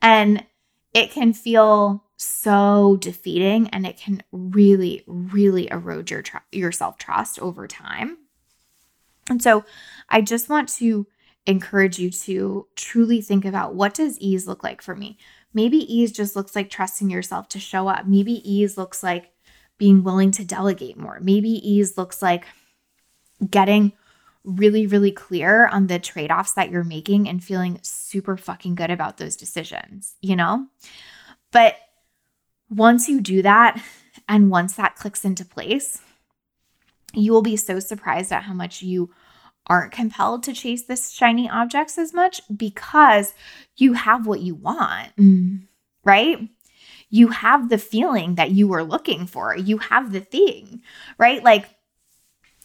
And 0.00 0.44
it 0.92 1.10
can 1.10 1.32
feel 1.32 2.03
so 2.16 2.96
defeating 3.00 3.68
and 3.68 3.86
it 3.86 3.98
can 3.98 4.22
really, 4.32 5.02
really 5.06 5.70
erode 5.70 6.10
your, 6.10 6.22
tr- 6.22 6.38
your 6.52 6.72
self 6.72 6.98
trust 6.98 7.38
over 7.40 7.66
time. 7.66 8.18
And 9.28 9.42
so 9.42 9.64
I 10.08 10.20
just 10.20 10.48
want 10.48 10.68
to 10.70 11.06
encourage 11.46 11.98
you 11.98 12.10
to 12.10 12.66
truly 12.76 13.20
think 13.20 13.44
about 13.44 13.74
what 13.74 13.94
does 13.94 14.18
ease 14.18 14.46
look 14.46 14.62
like 14.62 14.80
for 14.80 14.94
me? 14.94 15.18
Maybe 15.52 15.78
ease 15.92 16.12
just 16.12 16.36
looks 16.36 16.56
like 16.56 16.70
trusting 16.70 17.10
yourself 17.10 17.48
to 17.50 17.58
show 17.58 17.88
up. 17.88 18.06
Maybe 18.06 18.48
ease 18.50 18.76
looks 18.76 19.02
like 19.02 19.32
being 19.78 20.02
willing 20.02 20.30
to 20.32 20.44
delegate 20.44 20.96
more. 20.96 21.18
Maybe 21.20 21.48
ease 21.48 21.98
looks 21.98 22.22
like 22.22 22.46
getting 23.50 23.92
really, 24.44 24.86
really 24.86 25.12
clear 25.12 25.66
on 25.68 25.86
the 25.86 25.98
trade 25.98 26.30
offs 26.30 26.52
that 26.52 26.70
you're 26.70 26.84
making 26.84 27.28
and 27.28 27.42
feeling 27.42 27.78
super 27.82 28.36
fucking 28.36 28.74
good 28.74 28.90
about 28.90 29.16
those 29.16 29.36
decisions, 29.36 30.14
you 30.20 30.36
know? 30.36 30.66
But 31.50 31.76
once 32.70 33.08
you 33.08 33.20
do 33.20 33.42
that, 33.42 33.80
and 34.28 34.50
once 34.50 34.74
that 34.74 34.96
clicks 34.96 35.24
into 35.24 35.44
place, 35.44 36.00
you 37.12 37.32
will 37.32 37.42
be 37.42 37.56
so 37.56 37.78
surprised 37.78 38.32
at 38.32 38.44
how 38.44 38.54
much 38.54 38.82
you 38.82 39.10
aren't 39.66 39.92
compelled 39.92 40.42
to 40.42 40.52
chase 40.52 40.84
this 40.84 41.10
shiny 41.10 41.48
objects 41.48 41.96
as 41.96 42.12
much 42.12 42.40
because 42.54 43.34
you 43.76 43.94
have 43.94 44.26
what 44.26 44.40
you 44.40 44.54
want, 44.54 45.14
mm. 45.16 45.62
right? 46.04 46.38
You 47.08 47.28
have 47.28 47.68
the 47.68 47.78
feeling 47.78 48.34
that 48.34 48.50
you 48.50 48.68
were 48.68 48.84
looking 48.84 49.26
for. 49.26 49.56
You 49.56 49.78
have 49.78 50.12
the 50.12 50.20
thing, 50.20 50.82
right? 51.18 51.42
Like 51.42 51.66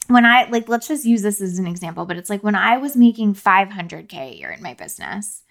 when 0.07 0.25
I 0.25 0.49
like, 0.49 0.67
let's 0.67 0.87
just 0.87 1.05
use 1.05 1.21
this 1.21 1.39
as 1.39 1.59
an 1.59 1.67
example, 1.67 2.05
but 2.05 2.17
it's 2.17 2.29
like 2.29 2.43
when 2.43 2.55
I 2.55 2.77
was 2.77 2.97
making 2.97 3.35
500K 3.35 4.13
a 4.13 4.35
year 4.35 4.49
in 4.49 4.61
my 4.61 4.73
business, 4.73 5.43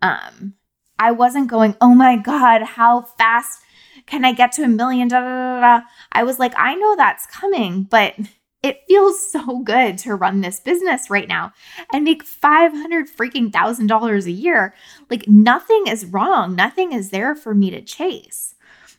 um, 0.00 0.54
I 0.98 1.10
wasn't 1.10 1.50
going, 1.50 1.76
oh 1.80 1.94
my 1.94 2.16
God, 2.16 2.62
how 2.62 3.02
fast 3.02 3.60
can 4.06 4.24
I 4.24 4.32
get 4.32 4.52
to 4.52 4.62
a 4.62 4.68
million? 4.68 5.08
Da, 5.08 5.20
da, 5.20 5.26
da, 5.26 5.60
da. 5.60 5.80
I 6.12 6.22
was 6.22 6.38
like, 6.38 6.52
I 6.56 6.74
know 6.74 6.96
that's 6.96 7.26
coming, 7.26 7.84
but 7.84 8.14
it 8.62 8.82
feels 8.88 9.30
so 9.32 9.60
good 9.60 9.98
to 9.98 10.14
run 10.14 10.40
this 10.40 10.60
business 10.60 11.10
right 11.10 11.28
now 11.28 11.52
and 11.92 12.04
make 12.04 12.22
500 12.22 13.08
freaking 13.08 13.52
thousand 13.52 13.86
dollars 13.86 14.26
a 14.26 14.32
year. 14.32 14.74
Like 15.10 15.28
nothing 15.28 15.86
is 15.86 16.06
wrong. 16.06 16.54
Nothing 16.54 16.92
is 16.92 17.10
there 17.10 17.34
for 17.34 17.54
me 17.54 17.70
to 17.70 17.82
chase. 17.82 18.54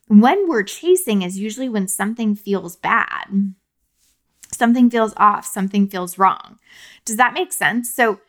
When 0.08 0.48
we're 0.48 0.64
chasing 0.64 1.24
is 1.24 1.40
usually 1.40 1.70
when 1.70 1.88
something 1.88 2.36
feels 2.36 2.76
bad 2.76 3.54
something 4.56 4.90
feels 4.90 5.14
off, 5.18 5.46
something 5.46 5.88
feels 5.88 6.18
wrong. 6.18 6.58
Does 7.04 7.18
that 7.18 7.34
make 7.34 7.54
sense? 7.54 7.94
So 7.94 8.22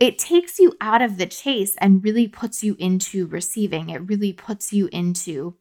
it 0.00 0.18
takes 0.18 0.58
you 0.58 0.74
out 0.80 1.02
of 1.02 1.18
the 1.18 1.26
chase 1.26 1.76
and 1.78 2.02
really 2.02 2.26
puts 2.26 2.64
you 2.64 2.76
into 2.78 3.26
receiving. 3.26 3.90
It 3.90 4.08
really 4.08 4.32
puts 4.32 4.72
you 4.72 4.88
into 4.92 5.56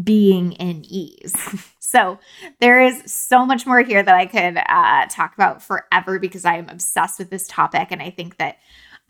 being 0.00 0.52
in 0.52 0.84
ease. 0.86 1.34
so 1.78 2.18
there 2.60 2.82
is 2.82 3.02
so 3.06 3.44
much 3.44 3.66
more 3.66 3.82
here 3.82 4.02
that 4.02 4.14
I 4.14 4.26
could 4.26 4.56
uh, 4.56 5.06
talk 5.08 5.34
about 5.34 5.62
forever 5.62 6.18
because 6.18 6.44
I 6.44 6.56
am 6.56 6.68
obsessed 6.68 7.18
with 7.18 7.30
this 7.30 7.46
topic. 7.48 7.88
And 7.90 8.02
I 8.02 8.10
think 8.10 8.38
that 8.38 8.58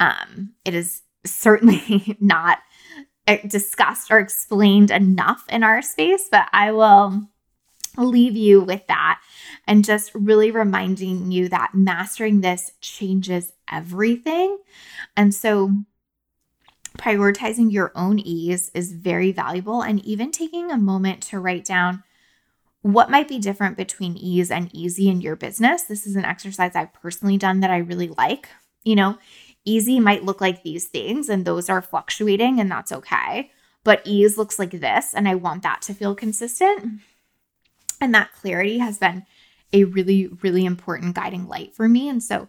um, 0.00 0.52
it 0.64 0.74
is 0.74 1.02
certainly 1.24 2.16
not 2.20 2.58
uh, 3.28 3.36
discussed 3.46 4.10
or 4.10 4.18
explained 4.18 4.90
enough 4.90 5.44
in 5.48 5.62
our 5.62 5.82
space, 5.82 6.28
but 6.30 6.48
I 6.52 6.72
will 6.72 7.28
leave 7.96 8.36
you 8.36 8.60
with 8.60 8.86
that 8.88 9.20
and 9.66 9.84
just 9.84 10.10
really 10.14 10.50
reminding 10.50 11.30
you 11.30 11.48
that 11.48 11.72
mastering 11.74 12.40
this 12.40 12.72
changes 12.80 13.52
everything. 13.70 14.58
And 15.16 15.34
so, 15.34 15.70
prioritizing 16.98 17.72
your 17.72 17.92
own 17.94 18.18
ease 18.18 18.70
is 18.74 18.92
very 18.92 19.32
valuable, 19.32 19.82
and 19.82 20.04
even 20.04 20.30
taking 20.30 20.70
a 20.70 20.76
moment 20.76 21.22
to 21.24 21.40
write 21.40 21.64
down 21.64 22.02
what 22.82 23.10
might 23.10 23.28
be 23.28 23.38
different 23.38 23.76
between 23.76 24.16
ease 24.16 24.50
and 24.50 24.68
easy 24.74 25.08
in 25.08 25.20
your 25.20 25.36
business. 25.36 25.82
This 25.84 26.06
is 26.06 26.16
an 26.16 26.24
exercise 26.24 26.72
I've 26.74 26.92
personally 26.92 27.38
done 27.38 27.60
that 27.60 27.70
I 27.70 27.78
really 27.78 28.08
like. 28.08 28.48
You 28.82 28.96
know, 28.96 29.18
easy 29.64 30.00
might 30.00 30.24
look 30.24 30.40
like 30.40 30.62
these 30.62 30.86
things, 30.86 31.28
and 31.28 31.44
those 31.44 31.70
are 31.70 31.80
fluctuating, 31.80 32.58
and 32.58 32.70
that's 32.70 32.92
okay. 32.92 33.50
But 33.84 34.02
ease 34.04 34.36
looks 34.36 34.58
like 34.58 34.72
this, 34.72 35.14
and 35.14 35.28
I 35.28 35.36
want 35.36 35.62
that 35.62 35.82
to 35.82 35.94
feel 35.94 36.14
consistent. 36.14 37.00
And 38.00 38.14
that 38.14 38.32
clarity 38.32 38.78
has 38.78 38.98
been 38.98 39.24
a 39.72 39.84
really, 39.84 40.26
really 40.42 40.64
important 40.64 41.14
guiding 41.14 41.48
light 41.48 41.74
for 41.74 41.88
me. 41.88 42.08
And 42.08 42.22
so 42.22 42.48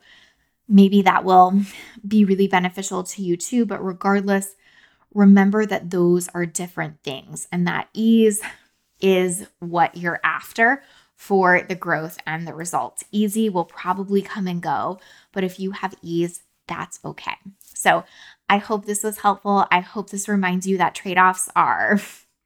maybe 0.67 1.01
that 1.01 1.23
will 1.23 1.61
be 2.07 2.25
really 2.25 2.47
beneficial 2.47 3.03
to 3.03 3.21
you 3.21 3.37
too. 3.37 3.65
But 3.65 3.83
regardless, 3.83 4.55
remember 5.13 5.65
that 5.65 5.89
those 5.89 6.29
are 6.29 6.45
different 6.45 7.01
things 7.03 7.47
and 7.51 7.67
that 7.67 7.89
ease 7.93 8.41
is 9.01 9.47
what 9.59 9.97
you're 9.97 10.19
after 10.23 10.81
for 11.15 11.61
the 11.61 11.75
growth 11.75 12.17
and 12.25 12.47
the 12.47 12.53
results. 12.53 13.03
Easy 13.11 13.49
will 13.49 13.65
probably 13.65 14.21
come 14.21 14.47
and 14.47 14.61
go, 14.61 14.99
but 15.31 15.43
if 15.43 15.59
you 15.59 15.71
have 15.71 15.95
ease, 16.01 16.43
that's 16.67 16.99
okay. 17.03 17.35
So 17.61 18.03
I 18.49 18.57
hope 18.57 18.85
this 18.85 19.03
was 19.03 19.19
helpful. 19.19 19.65
I 19.71 19.81
hope 19.81 20.09
this 20.09 20.27
reminds 20.27 20.65
you 20.65 20.77
that 20.77 20.95
trade 20.95 21.17
offs 21.17 21.49
are 21.55 21.99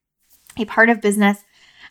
a 0.58 0.65
part 0.65 0.89
of 0.89 1.01
business 1.01 1.43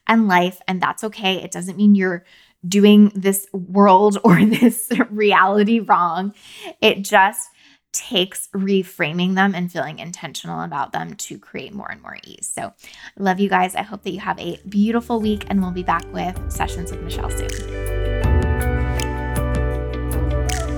and 0.07 0.29
life, 0.29 0.61
and 0.69 0.81
that's 0.81 1.05
okay. 1.05 1.37
It 1.43 1.51
doesn't 1.51 1.77
mean 1.77 1.95
you're 1.95 2.25
doing 2.67 3.13
this 3.15 3.47
world 3.53 4.19
or 4.25 4.45
this 4.45 4.91
reality 5.11 5.81
wrong. 5.81 6.35
It 6.81 7.03
just 7.03 7.49
takes 7.93 8.49
reframing 8.49 9.35
them 9.37 9.55
and 9.55 9.73
feeling 9.73 9.99
intentional 9.99 10.61
about 10.61 10.93
them 10.93 11.15
to 11.15 11.39
create 11.39 11.73
more 11.73 11.91
and 11.91 12.03
more 12.03 12.19
ease. 12.25 12.51
So, 12.53 12.63
I 12.63 13.23
love 13.23 13.41
you 13.41 13.49
guys. 13.49 13.75
I 13.75 13.83
hope 13.83 14.03
that 14.03 14.11
you 14.11 14.21
have 14.21 14.39
a 14.39 14.61
beautiful 14.69 15.19
week, 15.19 15.47
and 15.49 15.63
we'll 15.63 15.71
be 15.71 15.83
back 15.83 16.05
with 16.13 16.39
sessions 16.53 16.91
with 16.91 17.03
Michelle 17.03 17.31
soon. 17.31 17.49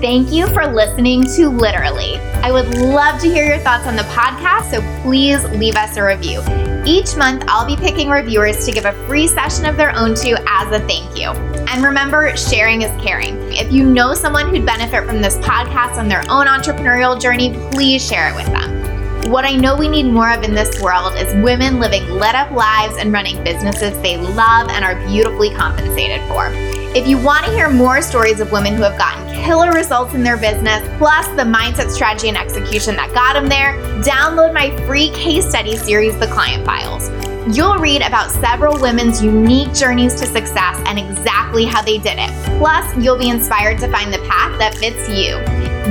Thank 0.01 0.31
you 0.31 0.47
for 0.53 0.65
listening 0.65 1.23
to 1.35 1.49
Literally. 1.49 2.15
I 2.41 2.53
would 2.53 2.77
love 2.77 3.19
to 3.19 3.27
hear 3.27 3.45
your 3.45 3.59
thoughts 3.59 3.85
on 3.85 3.97
the 3.97 4.03
podcast, 4.03 4.71
so 4.71 5.01
please 5.01 5.43
leave 5.59 5.75
us 5.75 5.97
a 5.97 6.03
review. 6.03 6.41
Each 6.85 7.17
month, 7.17 7.43
I'll 7.49 7.67
be 7.67 7.75
picking 7.75 8.09
reviewers 8.09 8.65
to 8.65 8.71
give 8.71 8.85
a 8.85 8.93
free 9.07 9.27
session 9.27 9.65
of 9.65 9.75
their 9.75 9.93
own 9.93 10.15
to 10.15 10.41
as 10.47 10.71
a 10.71 10.79
thank 10.87 11.19
you. 11.19 11.58
And 11.71 11.83
remember, 11.83 12.35
sharing 12.35 12.81
is 12.81 12.91
caring. 12.99 13.37
If 13.53 13.71
you 13.71 13.85
know 13.85 14.15
someone 14.15 14.49
who'd 14.49 14.65
benefit 14.65 15.05
from 15.05 15.21
this 15.21 15.37
podcast 15.37 15.97
on 15.97 16.07
their 16.07 16.21
own 16.21 16.47
entrepreneurial 16.47 17.21
journey, 17.21 17.53
please 17.71 18.03
share 18.03 18.27
it 18.29 18.35
with 18.35 18.47
them. 18.47 19.31
What 19.31 19.45
I 19.45 19.55
know 19.55 19.77
we 19.77 19.87
need 19.87 20.07
more 20.07 20.31
of 20.31 20.41
in 20.41 20.55
this 20.55 20.81
world 20.81 21.13
is 21.15 21.31
women 21.43 21.79
living 21.79 22.03
lit 22.09 22.33
up 22.33 22.49
lives 22.49 22.95
and 22.97 23.13
running 23.13 23.43
businesses 23.43 23.95
they 24.01 24.17
love 24.17 24.67
and 24.69 24.83
are 24.83 24.95
beautifully 25.05 25.53
compensated 25.53 26.27
for. 26.27 26.49
If 26.95 27.07
you 27.07 27.19
want 27.19 27.45
to 27.45 27.51
hear 27.51 27.69
more 27.69 28.01
stories 28.01 28.39
of 28.39 28.51
women 28.51 28.73
who 28.73 28.81
have 28.81 28.97
gotten 28.97 29.31
killer 29.43 29.71
results 29.71 30.15
in 30.15 30.23
their 30.23 30.37
business, 30.37 30.81
plus 30.97 31.27
the 31.27 31.43
mindset, 31.43 31.91
strategy, 31.91 32.29
and 32.29 32.37
execution 32.37 32.95
that 32.95 33.13
got 33.13 33.33
them 33.33 33.47
there, 33.47 33.73
download 34.01 34.55
my 34.55 34.75
free 34.87 35.11
case 35.11 35.47
study 35.47 35.77
series, 35.77 36.17
The 36.17 36.25
Client 36.25 36.65
Files. 36.65 37.09
You'll 37.51 37.79
read 37.79 38.03
about 38.03 38.29
several 38.29 38.79
women's 38.79 39.23
unique 39.23 39.73
journeys 39.73 40.13
to 40.19 40.27
success 40.27 40.79
and 40.85 40.99
exactly 40.99 41.65
how 41.65 41.81
they 41.81 41.97
did 41.97 42.19
it. 42.19 42.29
Plus, 42.59 42.95
you'll 42.97 43.17
be 43.17 43.29
inspired 43.29 43.79
to 43.79 43.91
find 43.91 44.13
the 44.13 44.19
path 44.19 44.59
that 44.59 44.75
fits 44.75 45.09
you. 45.09 45.39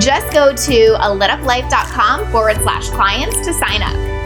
Just 0.01 0.33
go 0.33 0.55
to 0.55 0.95
a 1.05 1.09
lituplife.com 1.09 2.31
forward 2.31 2.59
slash 2.59 2.89
clients 2.91 3.45
to 3.45 3.53
sign 3.53 3.83
up. 3.83 4.18